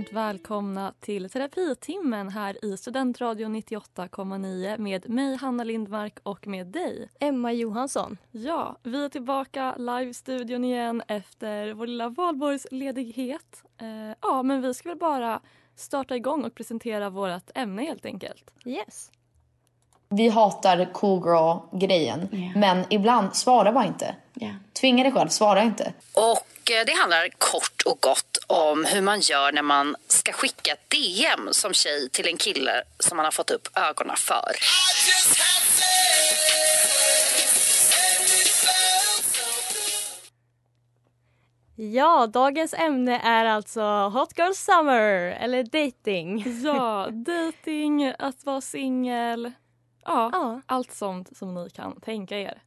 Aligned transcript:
varmt 0.00 0.12
välkomna 0.12 0.94
till 1.00 1.30
terapitimmen 1.30 2.28
här 2.28 2.64
i 2.64 2.76
Studentradion 2.76 3.56
98,9 3.56 4.78
med 4.78 5.08
mig 5.08 5.36
Hanna 5.36 5.64
Lindmark 5.64 6.18
och 6.22 6.46
med 6.46 6.66
dig. 6.66 7.08
Emma 7.20 7.52
Johansson. 7.52 8.16
Ja, 8.30 8.76
vi 8.82 9.04
är 9.04 9.08
tillbaka 9.08 9.76
live 9.76 10.10
i 10.10 10.14
studion 10.14 10.64
igen 10.64 11.02
efter 11.08 11.72
vår 11.72 11.86
lilla 11.86 12.08
valborgsledighet. 12.08 13.64
Eh, 13.78 14.16
ja, 14.20 14.42
men 14.42 14.62
vi 14.62 14.74
ska 14.74 14.88
väl 14.88 14.98
bara 14.98 15.40
starta 15.76 16.16
igång 16.16 16.44
och 16.44 16.54
presentera 16.54 17.10
vårt 17.10 17.50
ämne 17.54 17.82
helt 17.82 18.06
enkelt. 18.06 18.50
Yes. 18.64 19.10
Vi 20.10 20.28
hatar 20.28 20.92
cool 20.92 21.22
girl-grejen. 21.24 22.52
Men 22.54 22.84
ibland, 22.90 23.36
svara 23.36 23.72
bara 23.72 23.86
inte. 23.86 24.14
Tvinga 24.80 25.02
dig 25.02 25.12
själv, 25.12 25.28
svara 25.28 25.62
inte. 25.62 25.92
Och 26.12 26.70
eh, 26.70 26.84
det 26.86 26.92
handlar 26.92 27.28
kort 27.38 27.82
och 27.86 27.98
gott 28.00 28.38
om 28.46 28.84
hur 28.84 29.00
man 29.00 29.20
gör 29.20 29.52
när 29.52 29.62
man 29.62 29.96
ska 30.08 30.32
skicka 30.32 30.72
ett 30.72 30.90
DM 30.90 31.48
som 31.52 31.72
tjej 31.72 32.08
till 32.12 32.28
en 32.28 32.36
kille 32.36 32.82
som 32.98 33.16
man 33.16 33.24
har 33.24 33.32
fått 33.32 33.50
upp 33.50 33.68
ögonen 33.74 34.16
för. 34.16 34.52
Ja, 41.76 42.26
dagens 42.26 42.74
ämne 42.74 43.20
är 43.24 43.44
alltså 43.44 43.82
Hot 44.08 44.38
Girl 44.38 44.52
Summer, 44.52 45.36
eller 45.40 45.62
dating. 45.62 46.44
Ja, 46.64 47.08
dating, 47.10 48.12
att 48.18 48.44
vara 48.44 48.60
singel. 48.60 49.52
Ja, 50.04 50.30
Ja. 50.32 50.60
allt 50.66 50.92
sånt 50.92 51.36
som 51.36 51.54
ni 51.54 51.70
kan 51.70 52.00
tänka 52.00 52.38
er. 52.38 52.62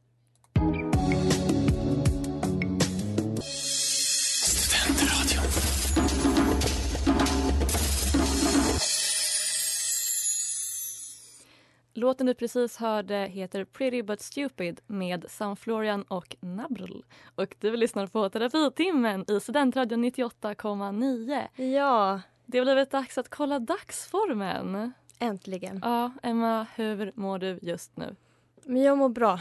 Låten 11.96 12.26
du 12.26 12.34
precis 12.34 12.76
hörde 12.76 13.14
heter 13.16 13.64
Pretty 13.64 14.02
But 14.02 14.20
Stupid 14.20 14.80
med 14.86 15.24
Sunflorian 15.28 16.02
och 16.02 16.36
Nabrl. 16.40 17.02
Och 17.34 17.54
du 17.60 17.76
lyssnar 17.76 18.06
på 18.06 18.28
Terapitimmen 18.28 19.24
i 19.30 19.40
Studentradion 19.40 20.04
98,9. 20.04 21.48
Ja, 21.74 22.20
Det 22.46 22.58
har 22.58 22.64
blivit 22.64 22.90
dags 22.90 23.18
att 23.18 23.28
kolla 23.28 23.58
dagsformen. 23.58 24.92
Äntligen. 25.24 25.80
Ja, 25.82 26.10
Emma, 26.22 26.66
hur 26.76 27.12
mår 27.14 27.38
du 27.38 27.58
just 27.62 27.96
nu? 27.96 28.16
Men 28.64 28.82
jag 28.82 28.98
mår 28.98 29.08
bra. 29.08 29.40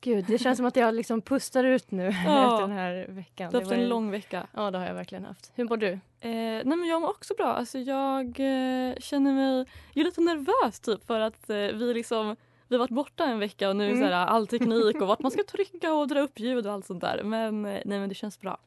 Gud, 0.00 0.24
det 0.28 0.38
känns 0.38 0.56
som 0.56 0.66
att 0.66 0.76
jag 0.76 0.94
liksom 0.94 1.22
pustar 1.22 1.64
ut 1.64 1.90
nu 1.90 2.02
Ja. 2.26 2.52
efter 2.54 2.60
den 2.68 2.76
här 2.76 3.06
veckan. 3.08 3.50
Du 3.50 3.56
har 3.56 3.62
haft 3.62 3.72
en 3.72 3.80
ju- 3.80 3.86
lång 3.86 4.10
vecka. 4.10 4.46
Ja, 4.54 4.70
det 4.70 4.78
har 4.78 4.86
jag 4.86 4.94
verkligen 4.94 5.24
haft. 5.24 5.52
Hur 5.54 5.64
mår 5.64 5.76
du? 5.76 5.88
Eh, 5.92 5.98
nej 6.20 6.64
men 6.64 6.84
jag 6.84 7.00
mår 7.00 7.08
också 7.10 7.34
bra. 7.34 7.46
Alltså 7.54 7.78
jag 7.78 8.26
eh, 8.26 8.94
känner 8.98 9.32
mig 9.32 9.58
jag 9.92 10.00
är 10.00 10.04
lite 10.04 10.20
nervös 10.20 10.80
typ 10.80 11.06
för 11.06 11.20
att 11.20 11.50
eh, 11.50 11.56
vi 11.56 11.94
liksom 11.94 12.36
vi 12.68 12.76
har 12.76 12.78
varit 12.80 12.90
borta 12.90 13.24
en 13.24 13.38
vecka 13.38 13.68
och 13.68 13.76
nu 13.76 13.84
är 13.86 13.90
Mm. 13.90 14.00
så 14.02 14.06
här, 14.14 14.26
all 14.26 14.46
teknik 14.46 15.00
och 15.00 15.08
vart 15.08 15.18
man 15.20 15.30
ska 15.30 15.42
trycka 15.48 15.92
och 15.92 16.08
dra 16.08 16.20
upp 16.20 16.38
ljud 16.40 16.66
och 16.66 16.72
allt 16.72 16.86
sånt 16.86 17.00
där. 17.00 17.22
Men 17.22 17.66
eh, 17.66 17.82
nej 17.84 17.98
men 18.00 18.08
det 18.08 18.14
känns 18.14 18.40
bra. 18.40 18.58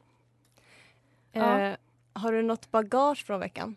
Ja. 1.32 1.60
Eh, 1.60 1.76
har 2.12 2.32
du 2.32 2.42
något 2.42 2.70
bagage 2.70 3.26
från 3.26 3.40
veckan? 3.40 3.76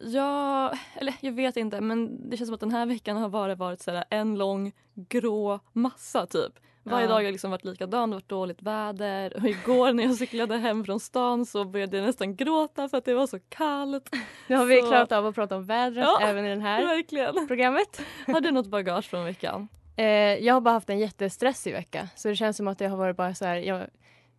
Ja, 0.00 0.72
eller 0.94 1.14
jag 1.20 1.32
vet 1.32 1.56
inte 1.56 1.80
men 1.80 2.30
det 2.30 2.36
känns 2.36 2.48
som 2.48 2.54
att 2.54 2.60
den 2.60 2.70
här 2.70 2.86
veckan 2.86 3.16
har 3.16 3.28
bara 3.28 3.54
varit 3.54 3.80
så 3.80 4.02
en 4.10 4.34
lång 4.38 4.72
grå 4.94 5.60
massa 5.72 6.26
typ. 6.26 6.52
Varje 6.82 7.04
Ja. 7.04 7.08
dag 7.08 7.14
har 7.24 7.32
liksom 7.32 7.50
varit 7.50 7.64
likadan, 7.64 8.10
det 8.10 8.14
har 8.14 8.20
varit 8.20 8.28
dåligt 8.28 8.62
väder 8.62 9.36
och 9.36 9.48
igår 9.48 9.92
när 9.92 10.04
jag 10.04 10.14
cyklade 10.14 10.56
hem 10.58 10.84
från 10.84 11.00
stan 11.00 11.46
så 11.46 11.64
började 11.64 11.96
jag 11.96 12.06
nästan 12.06 12.36
gråta 12.36 12.88
för 12.88 12.98
att 12.98 13.04
det 13.04 13.14
var 13.14 13.26
så 13.26 13.38
kallt. 13.48 14.14
Nu 14.48 14.56
har 14.56 14.64
vi 14.66 14.80
Så- 14.80 14.86
klarat 14.86 15.12
av 15.12 15.26
att 15.26 15.34
prata 15.34 15.56
om 15.56 15.64
vädret 15.64 16.04
Ja, 16.04 16.20
även 16.22 16.44
i 16.46 16.54
det 16.54 16.60
här 16.60 16.86
Verkligen. 16.86 17.46
programmet. 17.46 18.00
Har 18.26 18.40
du 18.40 18.50
något 18.50 18.66
bagage 18.66 19.04
från 19.10 19.24
veckan? 19.24 19.68
Eh, 19.96 20.04
jag 20.44 20.54
har 20.54 20.60
bara 20.60 20.70
haft 20.74 20.90
en 20.90 20.98
jättestressig 20.98 21.72
vecka. 21.72 22.08
Så 22.16 22.28
det 22.28 22.36
känns 22.36 22.56
som 22.56 22.68
att 22.68 22.78
det 22.78 22.86
har 22.86 22.96
varit 22.96 23.16
bara 23.16 23.34
så 23.34 23.44
här, 23.44 23.56
jag, 23.56 23.86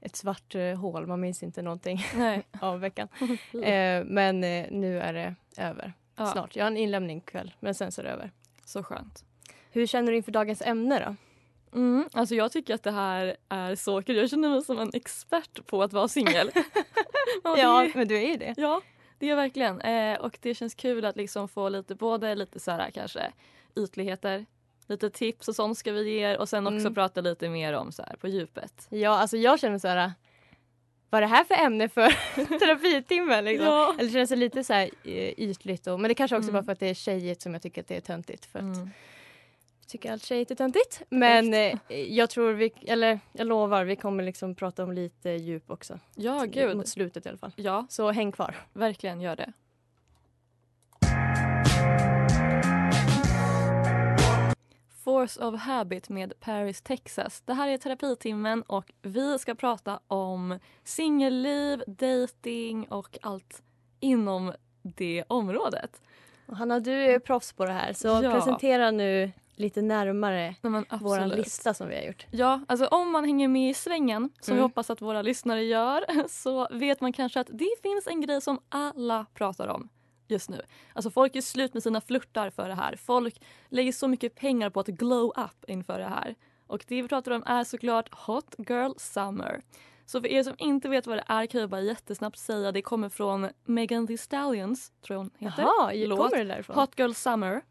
ett 0.07 0.15
svart 0.15 0.55
eh, 0.55 0.75
hål. 0.75 1.07
Man 1.07 1.19
minns 1.19 1.43
inte 1.43 1.61
någonting 1.61 2.05
av 2.61 2.79
veckan. 2.79 3.07
Eh, 3.63 4.03
men 4.05 4.43
eh, 4.43 4.65
nu 4.71 4.99
är 4.99 5.13
det 5.13 5.35
över. 5.57 5.93
Ja, 6.15 6.25
Snart. 6.25 6.55
Jag 6.55 6.63
har 6.65 6.71
en 6.71 6.77
inlämning 6.77 7.21
kväll, 7.21 7.53
men 7.59 7.75
sen 7.75 7.91
så 7.91 8.01
är 8.01 8.05
det 8.05 8.11
över. 8.11 8.31
Så 8.65 8.83
skönt. 8.83 9.23
Hur 9.71 9.85
känner 9.87 10.11
du 10.11 10.17
inför 10.17 10.31
dagens 10.31 10.61
ämne 10.61 10.99
då? 11.05 11.15
Mm, 11.79 12.09
alltså 12.13 12.35
jag 12.35 12.51
tycker 12.51 12.73
att 12.75 12.83
det 12.83 12.91
här 12.91 13.37
är 13.49 13.75
så 13.75 14.01
kul. 14.01 14.15
Jag 14.15 14.29
känner 14.29 14.49
mig 14.49 14.61
som 14.61 14.79
en 14.79 14.91
expert 14.93 15.65
på 15.67 15.83
att 15.83 15.93
vara 15.93 16.07
singel. 16.07 16.51
ja, 17.43 17.57
Ja, 17.57 17.89
men 17.95 18.07
du 18.07 18.17
är 18.17 18.27
ju 18.27 18.37
det. 18.37 18.53
ja, 18.57 18.81
det 19.19 19.25
är 19.25 19.29
jag 19.29 19.35
verkligen. 19.35 19.81
Eh, 19.81 20.19
och 20.19 20.37
det 20.41 20.55
känns 20.55 20.75
kul 20.75 21.05
att 21.05 21.15
liksom 21.15 21.47
få 21.47 21.69
lite, 21.69 21.95
både 21.95 22.35
lite 22.35 22.59
så 22.59 22.71
här 22.71 22.91
kanske 22.91 23.31
ytligheter, 23.75 24.45
lite 24.87 25.09
tips 25.09 25.47
och 25.47 25.55
sånt 25.55 25.77
ska 25.77 25.91
vi 25.91 26.09
ge 26.11 26.19
er 26.19 26.37
och 26.39 26.49
sen 26.49 26.67
också 26.67 26.79
Mm. 26.79 26.93
prata 26.93 27.21
lite 27.21 27.49
mer 27.49 27.73
om 27.73 27.91
så 27.91 28.03
här 28.03 28.15
på 28.15 28.27
djupet. 28.27 28.87
Ja, 28.89 29.09
alltså 29.09 29.37
jag 29.37 29.59
känner 29.59 29.79
så 29.79 29.87
här. 29.87 30.11
Vad 31.09 31.17
är 31.17 31.21
det 31.21 31.27
här 31.35 31.43
för 31.43 31.55
ämne 31.55 31.89
för 31.89 32.09
terapitimme? 32.59 33.41
Liksom? 33.41 33.67
Ja. 33.67 33.95
Eller 33.99 34.09
känns 34.11 34.29
det 34.29 34.35
lite 34.35 34.63
så 34.63 34.73
här 34.73 34.89
eh, 35.03 35.11
ytligt? 35.39 35.87
Och, 35.87 35.99
men 35.99 36.09
det 36.09 36.15
kanske 36.15 36.37
också 36.37 36.49
Mm. 36.49 36.53
bara 36.61 36.65
för 36.65 36.71
att 36.71 36.79
det 36.79 36.87
är 36.89 36.93
tjejigt 36.93 37.41
som 37.41 37.53
jag 37.53 37.61
tycker 37.61 37.81
att 37.81 37.87
det 37.87 37.95
är 37.97 38.01
töntigt. 38.01 38.45
För 38.45 38.59
att 38.59 38.63
Mm. 38.65 38.89
jag 39.79 39.87
tycker 39.87 40.11
allt 40.11 40.23
tjejigt 40.23 40.51
är 40.51 40.55
töntigt. 40.55 41.01
Men 41.09 41.53
eh, 41.53 41.77
jag 41.89 42.29
tror 42.29 42.53
vi, 42.53 42.71
eller 42.87 43.19
jag 43.33 43.47
lovar, 43.47 43.83
vi 43.85 43.95
kommer 43.95 44.23
liksom 44.23 44.55
prata 44.55 44.83
om 44.83 44.91
lite 44.91 45.29
djup 45.29 45.71
också. 45.71 45.99
Ja, 46.15 46.45
gud. 46.47 46.77
Mot 46.77 46.87
slutet 46.87 47.25
i 47.25 47.29
alla 47.29 47.37
fall. 47.37 47.51
Ja, 47.55 47.85
Så 47.89 48.11
häng 48.11 48.31
kvar. 48.31 48.55
verkligen 48.73 49.21
gör 49.21 49.35
det. 49.35 49.53
Force 55.07 55.45
of 55.45 55.55
Habit 55.59 56.09
med 56.09 56.33
Paris, 56.39 56.81
Texas. 56.81 57.41
Det 57.45 57.53
här 57.53 57.67
är 57.67 57.77
terapitimmen 57.77 58.61
och 58.61 58.91
vi 59.01 59.39
ska 59.39 59.55
prata 59.55 59.99
om 60.07 60.59
singelliv, 60.83 61.83
dating 61.87 62.87
och 62.89 63.17
allt 63.21 63.61
inom 63.99 64.53
det 64.81 65.23
området. 65.27 66.01
Och 66.45 66.57
Hanna, 66.57 66.79
du 66.79 66.91
är 66.93 67.19
proffs 67.19 67.53
på 67.53 67.65
det 67.65 67.71
här. 67.71 67.93
Så 67.93 68.07
Ja. 68.07 68.31
presentera 68.31 68.91
nu 68.91 69.31
lite 69.55 69.81
närmare 69.81 70.55
Nej, 70.61 70.83
vår 71.01 71.35
lista 71.35 71.73
som 71.73 71.87
vi 71.87 71.95
har 71.95 72.03
gjort. 72.03 72.25
Ja, 72.31 72.61
alltså 72.67 72.87
om 72.87 73.11
man 73.11 73.25
hänger 73.25 73.47
med 73.47 73.69
i 73.69 73.73
svängen, 73.73 74.29
som 74.41 74.51
Mm. 74.51 74.57
vi 74.57 74.61
hoppas 74.61 74.89
att 74.89 75.01
våra 75.01 75.21
lyssnare 75.21 75.63
gör, 75.63 76.05
så 76.29 76.67
vet 76.71 77.01
man 77.01 77.13
kanske 77.13 77.39
att 77.39 77.49
det 77.51 77.69
finns 77.83 78.07
en 78.07 78.21
grej 78.21 78.41
som 78.41 78.59
alla 78.69 79.25
pratar 79.33 79.67
om 79.67 79.89
just 80.31 80.49
nu. 80.49 80.61
Alltså 80.93 81.11
folk 81.11 81.35
är 81.35 81.41
slut 81.41 81.73
med 81.73 81.83
sina 81.83 82.01
flörtar 82.01 82.49
för 82.49 82.69
det 82.69 82.75
här. 82.75 82.95
Folk 82.95 83.41
lägger 83.69 83.91
så 83.91 84.07
mycket 84.07 84.35
pengar 84.35 84.69
på 84.69 84.79
att 84.79 84.87
glow 84.87 85.33
up 85.37 85.69
inför 85.69 85.99
det 85.99 86.05
här. 86.05 86.35
Och 86.67 86.85
det 86.87 87.01
vi 87.01 87.07
pratar 87.07 87.31
om 87.31 87.43
är 87.45 87.63
såklart 87.63 88.09
Hot 88.11 88.55
Girl 88.57 88.91
Summer. 88.97 89.61
Så 90.05 90.21
för 90.21 90.27
er 90.27 90.43
som 90.43 90.55
inte 90.57 90.89
vet 90.89 91.07
vad 91.07 91.17
det 91.17 91.23
är 91.27 91.45
kan 91.45 91.61
jag 91.61 91.69
bara 91.69 91.81
jättesnabbt 91.81 92.37
säga 92.37 92.71
det 92.71 92.81
kommer 92.81 93.09
från 93.09 93.49
Megan 93.65 94.07
Thee 94.07 94.17
Stallions, 94.17 94.91
tror 95.01 95.15
jag 95.15 95.19
hon 95.19 95.31
heter. 95.37 95.61
Jaha, 95.61 95.91
Låt. 95.93 96.19
kommer 96.19 96.43
det 96.43 96.53
därifrån? 96.53 96.75
Hot 96.75 96.99
Girl 96.99 97.11
Summer. 97.11 97.61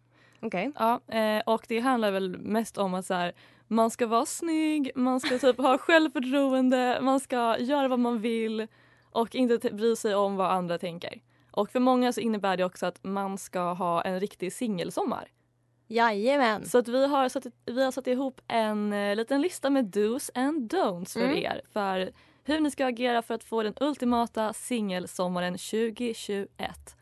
Okej. 0.40 0.72
Ja, 0.74 1.00
eh, 1.08 1.42
och 1.46 1.64
det 1.68 1.80
handlar 1.80 2.10
väl 2.10 2.38
mest 2.38 2.78
om 2.78 2.94
att 2.94 3.06
så 3.06 3.14
här, 3.14 3.32
man 3.66 3.90
ska 3.90 4.06
vara 4.06 4.26
snygg, 4.26 4.90
man 4.94 5.20
ska 5.20 5.38
typ 5.38 5.58
ha 5.58 5.78
självförtroende, 5.88 6.98
man 7.02 7.20
ska 7.20 7.58
göra 7.58 7.88
vad 7.88 7.98
man 7.98 8.20
vill 8.20 8.66
och 9.10 9.34
inte 9.34 9.70
bry 9.70 9.96
sig 9.96 10.14
om 10.14 10.36
vad 10.36 10.50
andra 10.50 10.78
tänker. 10.78 11.20
Och 11.56 11.70
för 11.70 11.80
många 11.80 12.12
så 12.12 12.20
innebär 12.20 12.56
det 12.56 12.64
också 12.64 12.86
att 12.86 13.04
man 13.04 13.38
ska 13.38 13.72
ha 13.72 14.02
en 14.02 14.20
riktig 14.20 14.52
singelsommar. 14.52 15.28
Jajamän. 15.88 16.64
Så 16.66 16.78
att 16.78 16.88
vi, 16.88 17.06
har 17.06 17.28
satt, 17.28 17.46
vi 17.66 17.84
har 17.84 17.92
satt 17.92 18.06
ihop 18.06 18.40
en 18.48 18.92
eh, 18.92 19.16
liten 19.16 19.40
lista 19.40 19.70
med 19.70 19.84
dos 19.84 20.30
and 20.34 20.72
don'ts 20.72 21.12
för 21.12 21.20
Mm. 21.20 21.36
er. 21.36 21.60
För 21.72 22.10
hur 22.44 22.60
ni 22.60 22.70
ska 22.70 22.86
agera 22.86 23.22
för 23.22 23.34
att 23.34 23.44
få 23.44 23.62
den 23.62 23.74
ultimata 23.80 24.52
singelsommaren 24.52 25.52
2021. 25.58 26.48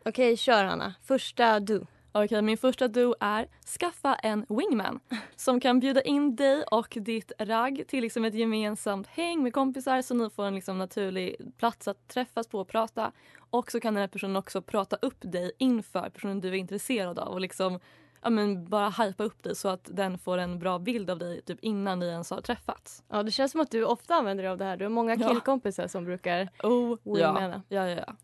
Okej, 0.04 0.36
kör 0.36 0.64
Hanna. 0.64 0.94
Första 1.02 1.60
du. 1.60 1.86
Okej, 2.16 2.42
min 2.42 2.56
första 2.58 2.88
do 2.88 3.14
är 3.20 3.46
skaffa 3.78 4.14
en 4.14 4.46
wingman 4.48 5.00
som 5.36 5.60
kan 5.60 5.80
bjuda 5.80 6.02
in 6.02 6.36
dig 6.36 6.62
och 6.70 6.98
ditt 7.00 7.32
ragg 7.38 7.84
till 7.88 8.02
liksom 8.02 8.24
ett 8.24 8.34
gemensamt 8.34 9.06
häng 9.06 9.42
med 9.42 9.52
kompisar 9.52 10.02
så 10.02 10.14
ni 10.14 10.30
får 10.30 10.44
en 10.44 10.54
liksom 10.54 10.78
naturlig 10.78 11.36
plats 11.58 11.88
att 11.88 12.08
träffas 12.08 12.48
på 12.48 12.58
och 12.60 12.68
prata. 12.68 13.12
Och 13.50 13.70
så 13.70 13.80
kan 13.80 13.94
den 13.94 14.00
här 14.00 14.08
personen 14.08 14.36
också 14.36 14.62
prata 14.62 14.96
upp 15.02 15.18
dig 15.20 15.52
inför 15.58 16.10
personen 16.10 16.40
du 16.40 16.48
är 16.48 16.52
intresserad 16.54 17.18
av 17.18 17.28
och 17.32 17.40
liksom 17.40 17.80
ja, 18.22 18.30
men 18.30 18.68
bara 18.68 18.90
hypa 18.90 19.24
upp 19.24 19.42
dig 19.42 19.56
så 19.56 19.68
att 19.68 19.88
den 19.92 20.18
får 20.18 20.38
en 20.38 20.58
bra 20.58 20.78
bild 20.78 21.10
av 21.10 21.18
dig 21.18 21.42
typ 21.42 21.58
innan 21.60 21.98
ni 21.98 22.06
ens 22.06 22.30
har 22.30 22.40
träffats. 22.40 23.02
Ja, 23.08 23.22
det 23.22 23.30
känns 23.30 23.52
som 23.52 23.60
att 23.60 23.70
du 23.70 23.84
ofta 23.84 24.14
använder 24.14 24.44
dig 24.44 24.50
av 24.50 24.58
det 24.58 24.64
här. 24.64 24.76
Du 24.76 24.84
har 24.84 24.90
många 24.90 25.14
Ja. 25.16 25.28
killkompisar 25.28 25.86
som 25.86 26.04
brukar 26.04 26.48
Oh, 26.62 26.98
wingmana. 27.04 27.62
ja. 27.68 27.86
Ja, 27.86 27.88
ja, 27.90 28.04
ja. 28.06 28.14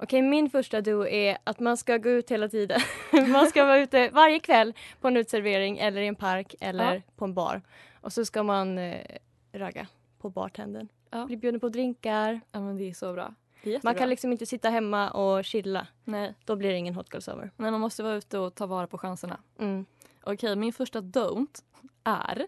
Okej, 0.00 0.22
min 0.22 0.50
första 0.50 0.80
do 0.80 1.06
är 1.06 1.38
att 1.44 1.60
man 1.60 1.76
ska 1.76 1.96
gå 1.96 2.08
ut 2.10 2.30
hela 2.30 2.48
tiden. 2.48 2.80
man 3.32 3.46
ska 3.46 3.64
vara 3.64 3.78
ute 3.78 4.08
varje 4.10 4.38
kväll 4.40 4.74
på 5.00 5.08
en 5.08 5.16
utservering 5.16 5.78
eller 5.78 6.00
i 6.00 6.06
en 6.06 6.14
park 6.14 6.54
eller 6.60 6.94
Ja. 6.94 7.00
på 7.16 7.24
en 7.24 7.34
bar. 7.34 7.62
Och 8.00 8.12
så 8.12 8.24
ska 8.24 8.42
man 8.42 8.78
eh, 8.78 9.00
ragga 9.52 9.86
på 10.18 10.30
bartendern. 10.30 10.88
Ja. 11.10 11.24
Bli 11.26 11.36
bjuden 11.36 11.60
på 11.60 11.68
drinkar. 11.68 12.40
ja 12.52 12.60
men 12.60 12.76
det 12.76 12.90
är 12.90 12.94
så 12.94 13.12
bra. 13.12 13.34
Är. 13.62 13.80
Man 13.82 13.94
kan 13.94 14.08
liksom 14.08 14.32
inte 14.32 14.46
sitta 14.46 14.70
hemma 14.70 15.10
och 15.10 15.44
chilla. 15.44 15.86
Nej. 16.04 16.34
Då 16.44 16.56
blir 16.56 16.70
det 16.70 16.76
ingen 16.76 16.94
hot 16.94 17.08
girl 17.12 17.20
summer. 17.22 17.50
Nej, 17.56 17.70
man 17.70 17.80
måste 17.80 18.02
vara 18.02 18.14
ute 18.14 18.38
och 18.38 18.54
ta 18.54 18.66
vara 18.66 18.86
på 18.86 18.98
chanserna. 18.98 19.40
Mm. 19.58 19.86
Okej, 20.22 20.56
min 20.56 20.72
första 20.72 21.00
don't 21.00 21.62
är 22.04 22.46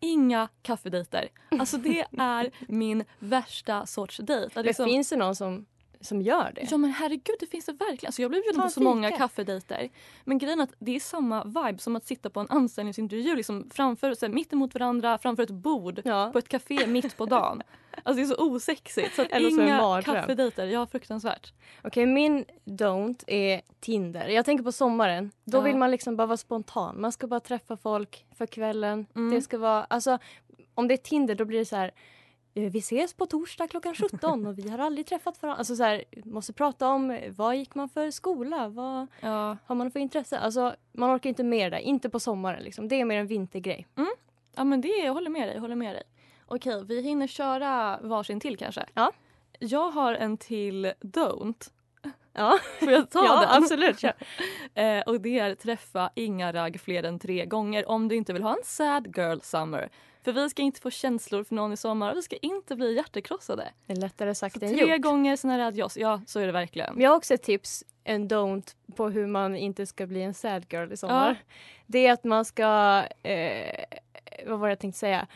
inga 0.00 0.48
kaffedejter. 0.62 1.28
Alltså 1.50 1.76
det 1.78 2.00
är 2.18 2.50
min 2.68 3.04
värsta 3.18 3.86
sorts 3.86 4.16
dejt. 4.16 4.52
Men 4.54 4.64
liksom- 4.64 4.84
finns 4.86 5.08
det 5.10 5.16
någon 5.16 5.36
som, 5.36 5.66
som 6.00 6.22
gör 6.22 6.52
det? 6.54 6.66
Ja 6.70 6.76
men 6.76 6.90
herregud 6.90 7.36
det 7.40 7.46
finns 7.46 7.64
det 7.66 7.72
verkligen. 7.72 8.08
Alltså, 8.08 8.22
jag 8.22 8.30
blev 8.30 8.42
bjuden 8.42 8.62
på 8.62 8.68
så 8.68 8.82
många 8.82 9.10
kaffedejter. 9.10 9.88
Men 10.24 10.38
grejen 10.38 10.60
är 10.60 10.64
att 10.64 10.74
det 10.78 10.96
är 10.96 11.00
samma 11.00 11.44
vibe 11.44 11.78
som 11.78 11.96
att 11.96 12.06
sitta 12.06 12.30
på 12.30 12.40
en 12.40 12.46
anställningsintervju 12.50 13.36
liksom 13.36 13.70
framför, 13.74 14.14
så 14.14 14.26
här, 14.26 14.32
mitt 14.32 14.52
emot 14.52 14.74
varandra 14.74 15.18
framför 15.18 15.42
ett 15.42 15.50
bord 15.50 16.00
Ja. 16.04 16.30
på 16.32 16.38
ett 16.38 16.48
café 16.48 16.86
mitt 16.86 17.16
på 17.16 17.26
dagen. 17.26 17.62
Alltså 18.02 18.16
det 18.16 18.22
är 18.22 18.36
så 18.36 18.42
osexigt. 18.54 19.14
Så 19.14 19.22
att 19.22 19.28
Eller 19.32 19.48
en 19.48 19.60
inga 19.68 20.02
kaffedejter. 20.02 20.66
Ja 20.66 20.86
fruktansvärt. 20.86 21.52
Okej, 21.84 22.06
min 22.06 22.44
don't 22.64 23.24
är 23.26 23.60
Tinder. 23.80 24.28
Jag 24.28 24.44
tänker 24.44 24.64
på 24.64 24.72
sommaren. 24.72 25.30
Då 25.44 25.58
Ja. 25.58 25.62
vill 25.62 25.76
man 25.76 25.90
liksom 25.90 26.16
bara 26.16 26.26
vara 26.26 26.36
spontan. 26.36 27.00
Man 27.00 27.12
ska 27.12 27.26
bara 27.26 27.40
träffa 27.40 27.76
folk 27.76 28.26
för 28.38 28.46
kvällen. 28.46 29.06
Mm. 29.16 29.30
Det 29.34 29.42
ska 29.42 29.58
vara, 29.58 29.84
alltså, 29.84 30.18
om 30.74 30.88
det 30.88 30.94
är 30.94 30.96
Tinder 30.96 31.34
då 31.34 31.44
blir 31.44 31.58
det 31.58 31.64
så 31.64 31.76
här 31.76 31.90
vi 32.54 32.78
ses 32.78 33.14
på 33.14 33.26
torsdag 33.26 33.68
klockan 33.68 33.94
17 33.94 34.46
och 34.46 34.58
vi 34.58 34.68
har 34.70 34.78
aldrig 34.78 35.06
träffat 35.06 35.42
varandra. 35.42 35.58
Alltså 35.58 35.76
så 35.76 35.82
här, 35.84 36.04
måste 36.24 36.52
prata 36.52 36.88
om 36.88 37.10
eh, 37.10 37.32
vad 37.32 37.56
gick 37.56 37.74
man 37.74 37.88
för 37.88 38.10
skola? 38.10 38.68
Vad 38.68 39.06
Ja. 39.20 39.56
har 39.66 39.74
man 39.74 39.90
för 39.90 40.00
intresse? 40.00 40.38
Alltså 40.38 40.74
man 40.92 41.16
orkar 41.16 41.28
inte 41.28 41.44
mer 41.44 41.70
där. 41.70 41.78
Inte 41.78 42.08
på 42.10 42.20
sommaren 42.20 42.62
liksom. 42.62 42.88
Det 42.88 43.00
är 43.00 43.04
mer 43.04 43.20
en 43.20 43.26
vintergrej. 43.26 43.86
Ja 44.56 44.64
men 44.64 44.80
det, 44.80 44.88
jag 44.88 45.12
håller 45.14 45.30
med 45.30 45.48
dig. 45.48 45.58
Håller 45.58 45.74
med 45.76 45.94
dig. 45.94 46.02
Okej, 46.46 46.84
vi 46.84 47.00
hinner 47.02 47.26
köra 47.26 47.98
varsin 48.02 48.40
till 48.40 48.56
kanske. 48.56 48.84
Ja. 48.94 49.12
Jag 49.58 49.90
har 49.90 50.14
en 50.14 50.36
till 50.36 50.92
don't. 51.00 51.70
Ja, 52.32 52.58
Får 52.80 52.90
jag 52.90 53.10
ta 53.10 53.24
ja 53.24 53.40
den? 53.40 53.62
absolut. 53.62 54.00
Kör. 54.00 54.12
Eh, 54.74 55.00
och 55.00 55.20
det 55.20 55.38
är 55.38 55.54
träffa 55.54 56.10
inga 56.14 56.52
ragg 56.52 56.80
fler 56.80 57.02
än 57.02 57.18
tre 57.18 57.46
gånger 57.46 57.88
om 57.88 58.08
du 58.08 58.16
inte 58.16 58.32
vill 58.32 58.42
ha 58.42 58.50
en 58.56 58.64
sad 58.64 59.16
girl 59.16 59.38
summer. 59.40 59.90
För 60.22 60.32
vi 60.32 60.50
ska 60.50 60.62
inte 60.62 60.80
få 60.80 60.90
känslor 60.90 61.44
för 61.44 61.54
någon 61.54 61.72
i 61.72 61.76
sommar 61.76 62.10
och 62.10 62.16
vi 62.16 62.22
ska 62.22 62.36
inte 62.36 62.76
bli 62.76 62.94
hjärtekrossade. 62.96 63.68
Det 63.86 63.92
är 63.92 63.96
lättare 63.96 64.34
sagt 64.34 64.58
Så 64.58 64.64
än 64.64 64.74
tre 64.78 64.92
gjort. 64.92 65.02
gånger 65.02 65.36
sen 65.36 65.50
är 65.50 65.58
det 65.58 65.66
adios. 65.66 65.96
Ja, 65.96 66.20
så 66.26 66.40
är 66.40 66.46
det 66.46 66.52
verkligen. 66.52 66.94
Men 66.94 67.02
jag 67.02 67.10
har 67.10 67.16
också 67.16 67.34
ett 67.34 67.42
tips, 67.42 67.84
en 68.04 68.28
don't, 68.28 68.74
på 68.96 69.08
hur 69.08 69.26
man 69.26 69.56
inte 69.56 69.86
ska 69.86 70.06
bli 70.06 70.22
en 70.22 70.34
sad 70.34 70.66
girl 70.72 70.92
i 70.92 70.96
sommar. 70.96 71.42
Det 71.86 72.06
är 72.06 72.12
att 72.12 72.24
man 72.24 72.44
ska, 72.44 73.02
eh, 73.22 73.84
vad 74.46 74.58
var 74.58 74.68
det 74.68 74.72
jag 74.72 74.78
tänkte 74.78 74.98
säga? 74.98 75.26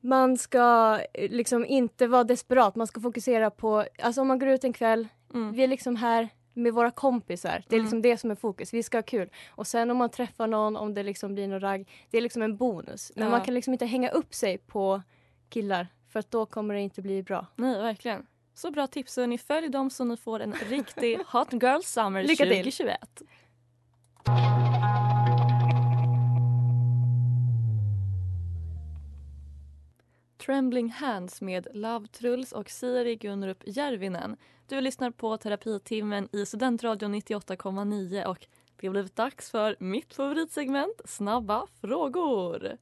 Man 0.00 0.36
ska 0.38 0.98
eh, 1.14 1.30
liksom 1.30 1.66
inte 1.66 2.06
vara 2.06 2.24
desperat, 2.24 2.76
man 2.76 2.86
ska 2.86 3.00
fokusera 3.00 3.50
på, 3.50 3.84
alltså 4.02 4.20
om 4.20 4.28
man 4.28 4.38
går 4.38 4.48
ut 4.48 4.64
en 4.64 4.72
kväll, 4.72 5.08
Mm. 5.34 5.52
vi 5.52 5.62
är 5.64 5.68
liksom 5.68 5.96
här 5.96 6.28
med 6.54 6.74
våra 6.74 6.90
kompisar. 6.90 7.62
Det 7.68 7.74
är 7.74 7.78
Mm. 7.78 7.84
liksom 7.84 8.02
det 8.02 8.16
som 8.18 8.30
är 8.30 8.34
fokus, 8.34 8.74
vi 8.74 8.82
ska 8.82 8.96
ha 8.98 9.02
kul. 9.02 9.30
Och 9.50 9.66
sen 9.66 9.90
om 9.90 9.96
man 9.96 10.10
träffar 10.10 10.46
någon, 10.46 10.76
om 10.76 10.94
det 10.94 11.02
liksom 11.02 11.34
blir 11.34 11.48
någon 11.48 11.60
ragg, 11.60 11.88
det 12.10 12.18
är 12.18 12.22
liksom 12.22 12.42
en 12.42 12.56
bonus. 12.56 13.12
Men 13.16 13.24
Ja. 13.24 13.30
man 13.30 13.40
kan 13.40 13.54
liksom 13.54 13.72
inte 13.72 13.86
hänga 13.86 14.10
upp 14.10 14.34
sig 14.34 14.58
på 14.58 15.02
killar, 15.48 15.86
för 16.08 16.18
att 16.20 16.30
då 16.30 16.46
kommer 16.46 16.74
det 16.74 16.80
inte 16.80 17.02
bli 17.02 17.22
bra. 17.22 17.46
Nej, 17.56 17.78
verkligen. 17.82 18.26
Så 18.54 18.70
bra 18.70 18.86
tips. 18.86 19.12
Så 19.14 19.26
ni 19.26 19.38
följer 19.38 19.70
dem 19.70 19.90
så 19.90 20.04
ni 20.04 20.16
får 20.16 20.40
en 20.40 20.52
riktig 20.68 21.18
hot 21.26 21.52
girl 21.52 21.80
summer 21.82 22.22
Lycka 22.22 22.44
till. 22.44 22.52
2021. 22.52 23.22
Trembling 30.38 30.90
Hands 30.90 31.40
med 31.40 31.66
Love 31.72 32.06
Truls 32.08 32.52
och 32.52 32.70
Siri 32.70 33.16
Gunrup 33.16 33.62
Järvinen. 33.66 34.36
Du 34.68 34.80
lyssnar 34.80 35.10
på 35.10 35.36
terapitimmen 35.36 36.28
i 36.32 36.46
Studentradion 36.46 37.14
98,9 37.14 38.24
och 38.24 38.46
det 38.80 38.86
har 38.86 38.92
blivit 38.92 39.16
dags 39.16 39.50
för 39.50 39.76
mitt 39.78 40.14
favoritsegment 40.14 41.00
Snabba 41.04 41.66
frågor. 41.80 42.78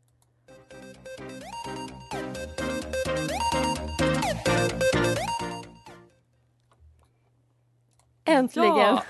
Äntligen! 8.25 8.77
Ja. 8.77 9.03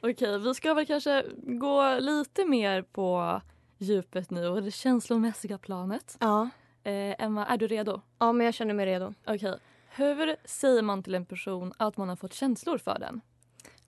Okej, 0.00 0.38
vi 0.38 0.54
ska 0.54 0.74
väl 0.74 0.86
kanske 0.86 1.24
gå 1.36 1.98
lite 1.98 2.44
mer 2.44 2.82
på 2.82 3.40
djupet 3.78 4.30
nu 4.30 4.48
och 4.48 4.62
det 4.62 4.70
känslomässiga 4.70 5.58
planet. 5.58 6.16
Ja. 6.20 6.48
Eh, 6.82 7.24
Emma, 7.24 7.46
är 7.46 7.56
du 7.56 7.66
redo? 7.66 8.00
ja, 8.18 8.32
men 8.32 8.44
jag 8.44 8.54
känner 8.54 8.74
mig 8.74 8.86
redo. 8.86 9.14
Okej. 9.26 9.58
Hur 9.96 10.36
säger 10.44 10.82
man 10.82 11.02
till 11.02 11.14
en 11.14 11.24
person 11.26 11.72
att 11.76 11.96
man 11.96 12.08
har 12.08 12.16
fått 12.16 12.34
känslor 12.34 12.78
för 12.78 12.98
den? 12.98 13.20